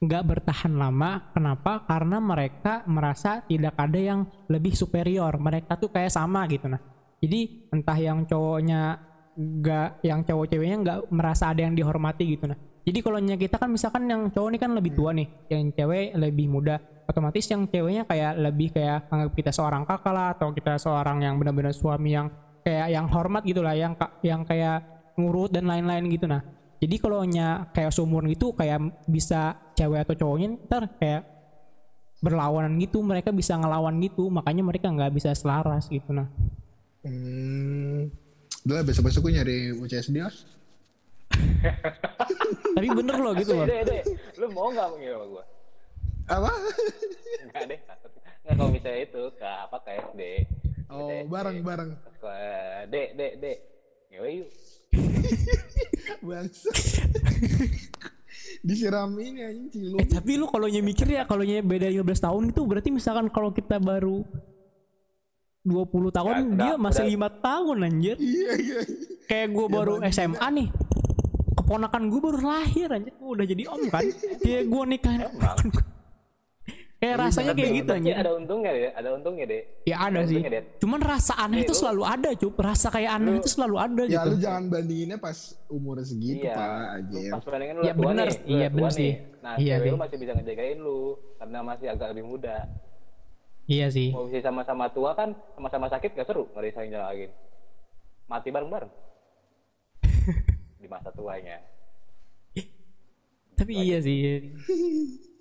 nggak 0.03 0.23
bertahan 0.27 0.75
lama. 0.75 1.31
Kenapa? 1.31 1.87
Karena 1.87 2.19
mereka 2.19 2.83
merasa 2.85 3.39
tidak 3.47 3.79
ada 3.79 3.95
yang 3.95 4.27
lebih 4.51 4.75
superior. 4.75 5.31
Mereka 5.39 5.79
tuh 5.79 5.89
kayak 5.89 6.11
sama 6.11 6.43
gitu 6.51 6.67
nah. 6.67 6.83
Jadi 7.23 7.71
entah 7.71 7.95
yang 7.95 8.27
cowoknya 8.27 8.99
nggak, 9.39 10.03
yang 10.03 10.27
cowok 10.27 10.45
ceweknya 10.51 10.77
nggak 10.83 10.99
merasa 11.09 11.55
ada 11.55 11.63
yang 11.63 11.73
dihormati 11.73 12.35
gitu 12.35 12.51
nah. 12.51 12.59
Jadi 12.83 12.99
kalau 12.99 13.23
kita 13.23 13.55
kan 13.55 13.71
misalkan 13.71 14.03
yang 14.11 14.27
cowok 14.27 14.49
ini 14.51 14.59
kan 14.59 14.71
lebih 14.75 14.91
tua 14.91 15.15
nih, 15.15 15.27
yang 15.47 15.71
cewek 15.71 16.19
lebih 16.19 16.51
muda. 16.51 16.83
Otomatis 17.03 17.43
yang 17.51 17.67
ceweknya 17.67 18.07
kayak 18.07 18.39
lebih 18.39 18.71
kayak 18.71 19.11
anggap 19.11 19.31
kita 19.35 19.51
seorang 19.51 19.83
kakak 19.83 20.13
lah 20.15 20.27
atau 20.31 20.55
kita 20.55 20.79
seorang 20.79 21.19
yang 21.19 21.35
benar-benar 21.35 21.75
suami 21.75 22.15
yang 22.15 22.31
kayak 22.63 22.95
yang 22.95 23.05
hormat 23.11 23.43
gitu 23.43 23.59
lah, 23.59 23.75
yang 23.75 23.93
yang 24.23 24.47
kayak 24.47 24.87
ngurut 25.19 25.51
dan 25.51 25.67
lain-lain 25.67 26.07
gitu 26.07 26.25
nah. 26.25 26.41
Jadi 26.79 26.95
kalau 26.99 27.23
nya 27.23 27.71
kayak 27.71 27.91
seumur 27.95 28.23
gitu 28.27 28.51
kayak 28.55 29.03
bisa 29.07 29.55
cewek 29.75 30.03
atau 30.03 30.15
cowoknya 30.15 30.59
ntar 30.67 30.91
kayak 30.99 31.27
berlawanan 32.23 32.79
gitu, 32.79 33.03
mereka 33.03 33.35
bisa 33.35 33.59
ngelawan 33.59 33.99
gitu, 33.99 34.31
makanya 34.31 34.63
mereka 34.63 34.87
nggak 34.87 35.11
bisa 35.11 35.35
selaras 35.35 35.91
gitu 35.91 36.15
nah. 36.15 36.27
hmm, 37.03 38.07
udah 38.63 38.79
lah, 38.79 38.83
besok-besok 38.87 39.27
gue 39.27 39.33
nyari 39.35 39.57
UCSD 39.75 40.23
lah. 40.23 40.31
Tapi 42.79 42.87
bener 42.95 43.17
loh 43.19 43.33
gitu 43.35 43.51
loh. 43.59 43.67
Lu 44.39 44.47
mau 44.55 44.71
nggak 44.71 44.87
manggil 44.95 45.11
sama 45.19 45.25
gua? 45.27 45.43
Apa? 46.25 46.51
Enggak 47.43 47.63
deh. 47.67 47.79
Nggak 48.43 48.53
kalau 48.55 48.69
misalnya 48.69 49.01
itu 49.01 49.21
ke 49.33 49.47
apa 49.47 49.77
ke 49.79 49.91
SD. 50.11 50.21
Oh 50.87 51.07
SD. 51.07 51.27
bareng-bareng. 51.27 51.91
Ke 52.19 52.35
dek, 52.87 53.07
dek, 53.15 53.33
dek. 53.39 53.57
Yoi, 54.11 54.33
yuk. 54.39 54.49
Bangsa. 56.27 56.69
Disiram 58.63 59.11
ini 59.17 59.41
anjing 59.41 59.67
cilung. 59.69 59.99
Eh 59.99 60.07
tapi 60.07 60.37
lu 60.37 60.47
kalau 60.47 60.67
mikir 60.79 61.07
ya 61.09 61.25
kalau 61.25 61.43
beda 61.59 61.87
15 61.89 61.99
tahun 62.19 62.43
itu 62.51 62.61
berarti 62.63 62.89
misalkan 62.91 63.27
kalau 63.27 63.51
kita 63.51 63.79
baru 63.79 64.23
20 65.63 66.11
tahun 66.11 66.35
Ya, 66.35 66.43
dia 66.43 66.71
udah- 66.75 66.79
masih 66.79 67.03
udah. 67.03 67.11
lima 67.11 67.29
tahun 67.31 67.77
anjir. 67.83 68.15
Iya 68.19 68.51
iya. 68.59 68.79
Kayak 69.25 69.47
gue 69.51 69.65
baru 69.67 69.93
SMA 70.07 70.47
nih. 70.53 70.67
Keponakan 71.53 72.01
gue 72.07 72.19
baru 72.19 72.39
lahir 72.43 72.87
anjir. 72.91 73.13
Gua 73.15 73.29
udah 73.33 73.45
jadi 73.47 73.63
om 73.71 73.81
kan. 73.87 74.03
Kayak 74.43 74.63
gue 74.67 74.83
nikahin 74.85 75.21
keponakan 75.27 75.67
Kayak 77.03 77.17
rasanya 77.19 77.51
kayak 77.51 77.71
gitu 77.75 77.91
anjir. 77.91 78.15
Ada 78.15 78.31
untungnya 78.31 78.71
deh, 78.71 78.91
ada 78.95 79.09
untungnya 79.11 79.45
deh. 79.45 79.61
Ya 79.83 79.95
ada 79.99 80.19
sih. 80.23 80.39
untungnya, 80.39 80.51
Det. 80.55 80.63
Cuman 80.79 80.99
rasa 81.03 81.33
aneh 81.35 81.51
Nih, 81.53 81.65
itu 81.67 81.73
lu- 81.73 81.79
selalu 81.83 82.01
ada 82.05 82.29
cup. 82.31 82.53
Rasa 82.55 82.87
kayak 82.87 83.11
aneh 83.11 83.33
itu 83.35 83.49
selalu 83.49 83.75
ada 83.75 84.01
Ya 84.01 84.11
gitu. 84.15 84.27
lu 84.29 84.35
jangan 84.39 84.63
bandinginnya 84.69 85.17
pas 85.17 85.37
umur 85.67 85.99
segitu 85.99 86.47
Iya. 86.47 86.55
pak 86.55 86.71
anjir. 86.95 87.29
Pas 87.29 87.43
bandingin 87.43 87.75
lu 87.75 87.83
Ya, 87.83 87.93
tua 87.93 88.03
bener. 88.07 88.25
nih, 88.25 88.39
Iya, 88.47 88.67
bener 88.69 88.87
nih. 88.87 88.95
sih. 88.95 89.11
Nah, 89.37 89.53
Iya 89.53 89.73
cewek 89.73 89.83
sih. 89.83 89.91
lu 89.91 89.99
masih 89.99 90.17
bisa 90.17 90.31
ngejagain 90.33 90.77
lu 90.79 90.99
karena 91.35 91.59
masih 91.61 91.87
agak 91.89 92.07
lebih 92.09 92.25
muda. 92.25 92.55
Iya 93.65 93.87
sih. 93.89 94.09
Mau 94.09 94.23
bisa 94.25 94.39
sama-sama 94.41 94.87
tua 94.87 95.11
kan, 95.11 95.29
sama-sama 95.53 95.87
sakit 95.89 96.09
gak 96.13 96.23
seru 96.25 96.47
ngerisain 96.51 96.87
lagi. 96.89 97.27
Mati 98.25 98.47
bareng-bareng. 98.47 98.91
Di 100.79 100.87
masa 100.87 101.11
tuanya. 101.11 101.59
Tapi 103.53 103.73
iya 103.77 103.99
sih. 103.99 104.17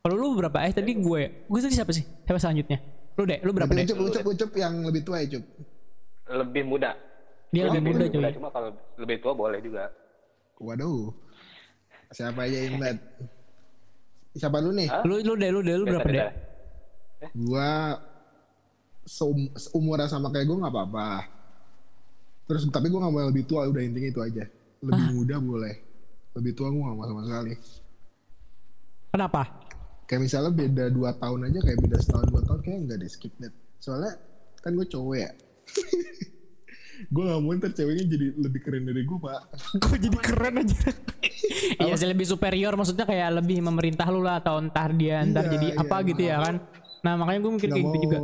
Kalau 0.00 0.16
lu 0.16 0.28
berapa? 0.32 0.64
Eh 0.64 0.72
tadi 0.72 0.96
gue. 0.96 1.22
Gue 1.44 1.60
tadi 1.60 1.76
siapa 1.76 1.92
sih? 1.92 2.04
Siapa 2.24 2.40
selanjutnya? 2.40 2.80
Lu 3.20 3.28
deh, 3.28 3.38
lu 3.44 3.52
berapa 3.52 3.68
deh? 3.68 3.84
ucup 3.84 4.00
ucup 4.00 4.24
ucup 4.32 4.50
yang 4.56 4.80
lebih 4.80 5.04
tua 5.04 5.20
ya 5.20 5.36
cup. 5.36 5.44
Lebih 6.40 6.62
muda. 6.64 6.96
Dia 7.52 7.68
lebih 7.68 7.92
muda 7.92 8.08
lebih. 8.08 8.32
Cuma 8.40 8.48
kalau 8.48 8.72
lebih 8.96 9.20
tua 9.20 9.36
boleh 9.36 9.60
juga. 9.60 9.92
Waduh. 10.56 11.12
Siapa 12.16 12.48
aja 12.48 12.58
Imbat? 12.64 12.96
Siapa 14.32 14.56
lu 14.64 14.72
nih? 14.72 14.88
Hah? 14.88 15.04
Lu 15.04 15.20
lu 15.20 15.36
deh, 15.36 15.50
lu 15.52 15.60
deh, 15.60 15.76
lu 15.76 15.84
berapa 15.84 16.08
deh? 16.08 16.32
Gua 17.36 18.00
seum 19.04 19.52
seumuran 19.52 20.08
sama 20.08 20.32
kayak 20.32 20.48
gue 20.48 20.56
nggak 20.64 20.72
apa-apa. 20.72 21.28
Terus 22.48 22.64
tapi 22.72 22.88
gue 22.88 22.96
nggak 22.96 23.12
mau 23.12 23.20
yang 23.20 23.30
lebih 23.36 23.44
tua 23.44 23.68
udah 23.68 23.84
intinya 23.84 24.08
itu 24.08 24.20
aja. 24.24 24.48
Lebih 24.80 25.04
muda 25.12 25.36
boleh. 25.36 25.76
Lebih 26.40 26.52
tua 26.56 26.72
gue 26.72 26.80
nggak 26.80 26.96
mau 26.96 27.04
sama 27.04 27.22
sekali. 27.28 27.52
Kenapa? 29.12 29.59
Kayak 30.10 30.26
misalnya 30.26 30.50
beda 30.50 30.84
2 30.90 31.22
tahun 31.22 31.40
aja 31.46 31.58
kayak 31.62 31.78
beda 31.86 31.96
setahun 32.02 32.26
dua 32.34 32.42
tahun 32.42 32.60
kayak 32.66 32.78
nggak 32.82 32.98
deh 32.98 33.10
skip 33.14 33.30
that. 33.38 33.54
Soalnya 33.78 34.18
kan 34.58 34.74
gue 34.74 34.86
cowok 34.90 35.14
ya. 35.14 35.30
gue 37.14 37.22
gak 37.24 37.40
mau 37.40 37.54
ntar 37.56 37.72
ceweknya 37.72 38.04
jadi 38.10 38.26
lebih 38.34 38.60
keren 38.60 38.84
dari 38.90 39.06
gue 39.06 39.18
pak. 39.22 39.40
Kok 39.86 39.96
jadi 40.02 40.18
keren 40.18 40.54
aja? 40.66 40.90
Iya 41.80 41.94
sih 41.96 42.08
lebih 42.10 42.26
superior 42.28 42.74
maksudnya 42.76 43.06
kayak 43.08 43.42
lebih 43.42 43.62
memerintah 43.64 44.06
lu 44.10 44.20
lah 44.20 44.38
atau 44.42 44.60
entar 44.60 44.92
dia 44.92 45.24
entar 45.24 45.48
Iya, 45.48 45.52
jadi 45.56 45.68
iya, 45.72 45.80
apa 45.80 45.96
gitu 46.06 46.22
ya 46.26 46.36
kan. 46.42 46.54
Nah 47.06 47.12
makanya 47.16 47.40
gue 47.46 47.52
mikir 47.56 47.68
kayak 47.70 47.84
gitu 47.86 47.98
juga. 48.06 48.18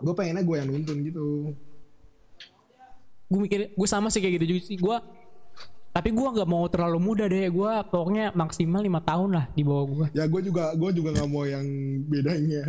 Gue 0.00 0.14
pengennya 0.14 0.44
gue 0.44 0.56
yang 0.60 0.68
nuntun 0.68 0.96
gitu. 1.02 1.26
Gue 3.32 3.40
mikir 3.42 3.60
gue 3.72 3.88
sama 3.88 4.12
sih 4.12 4.22
kayak 4.22 4.40
gitu 4.40 4.46
juga 4.54 4.60
sih. 4.64 4.76
Gue 4.78 4.96
tapi 5.90 6.14
gue 6.14 6.22
nggak 6.22 6.48
mau 6.48 6.64
terlalu 6.70 6.98
muda 7.02 7.24
deh. 7.26 7.50
Gue 7.50 7.72
pokoknya 7.90 8.30
maksimal 8.32 8.82
lima 8.82 9.02
tahun 9.02 9.30
lah 9.34 9.44
di 9.54 9.62
bawah 9.66 9.84
gue. 9.90 10.06
Ya 10.14 10.24
gue 10.30 10.40
juga 10.46 10.70
gue 10.78 10.90
juga 10.94 11.10
nggak 11.18 11.30
mau 11.30 11.42
yang 11.42 11.66
bedanya 12.06 12.62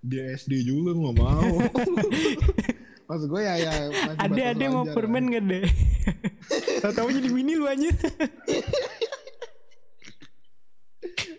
di 0.00 0.16
SD 0.16 0.64
juga 0.64 0.96
nggak 0.96 1.16
mau. 1.16 1.52
Maksud 3.08 3.28
gue 3.32 3.40
ya 3.40 3.56
ya 3.56 3.72
Ada 4.20 4.42
ada 4.52 4.64
mau 4.68 4.84
permen 4.84 5.32
gak 5.32 5.44
deh? 5.48 5.64
Tahu-tahu 6.84 7.08
jadi 7.08 7.28
mini 7.32 7.56
lu 7.56 7.64
aja. 7.64 7.88
lah. 7.88 7.96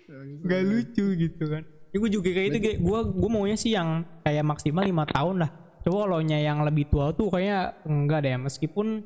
Gak 0.49 0.61
lucu 0.65 1.05
gitu 1.13 1.43
kan. 1.45 1.61
Ya 1.93 1.97
gue 2.01 2.09
juga 2.09 2.29
kayak 2.33 2.47
itu 2.57 2.59
gue 2.81 2.99
gue 3.13 3.29
maunya 3.29 3.53
sih 3.53 3.77
yang 3.77 4.01
kayak 4.25 4.41
maksimal 4.41 4.81
lima 4.81 5.05
tahun 5.05 5.45
lah. 5.45 5.51
Coba 5.85 6.09
kalau 6.09 6.19
yang 6.25 6.65
lebih 6.65 6.89
tua 6.89 7.13
tuh 7.13 7.29
kayaknya 7.29 7.77
enggak 7.85 8.25
deh 8.25 8.33
meskipun 8.41 9.05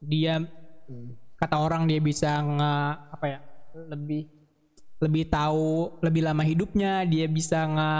dia 0.00 0.48
Hmm. 0.88 1.12
Kata 1.38 1.56
orang 1.56 1.86
dia 1.86 1.98
bisa 1.98 2.28
nge 2.38 2.74
apa 3.14 3.24
ya 3.26 3.38
lebih 3.88 4.26
lebih 4.98 5.30
tahu 5.30 5.94
lebih 6.02 6.26
lama 6.26 6.42
hidupnya 6.42 7.06
dia 7.06 7.30
bisa 7.30 7.62
nge 7.64 7.92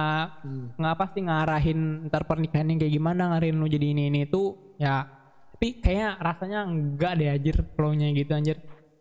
Hmm. 0.43 0.67
nge 0.75 0.89
apa 0.89 1.05
sih 1.09 1.23
ngarahin 1.23 1.81
ntar 2.07 2.27
pernikahan 2.27 2.67
yang 2.67 2.79
kayak 2.79 2.95
gimana 2.95 3.23
ngarahin 3.31 3.55
lu 3.55 3.67
jadi 3.67 3.87
ini 3.95 4.11
ini 4.11 4.27
itu 4.27 4.43
ya 4.77 5.07
tapi 5.55 5.79
kayaknya 5.79 6.09
rasanya 6.19 6.61
enggak 6.65 7.13
deh 7.15 7.29
anjir 7.29 7.57
flow-nya 7.75 8.11
gitu 8.13 8.33
anjir 8.33 8.59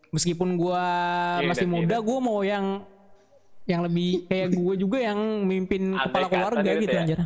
meskipun 0.08 0.54
gua 0.54 0.82
Iya, 1.38 1.48
masih 1.50 1.66
dan 1.66 1.74
muda 1.74 1.96
iya. 1.96 2.02
gua 2.02 2.18
mau 2.18 2.40
yang 2.42 2.66
yang 3.68 3.84
lebih 3.84 4.24
kayak 4.24 4.48
gue 4.50 4.74
juga 4.80 4.96
yang 4.96 5.20
mimpin 5.44 5.92
kepala 5.92 6.26
keluarga 6.26 6.70
gitu 6.72 6.82
gitu 6.82 6.94
ya. 6.94 7.00
anjir 7.04 7.18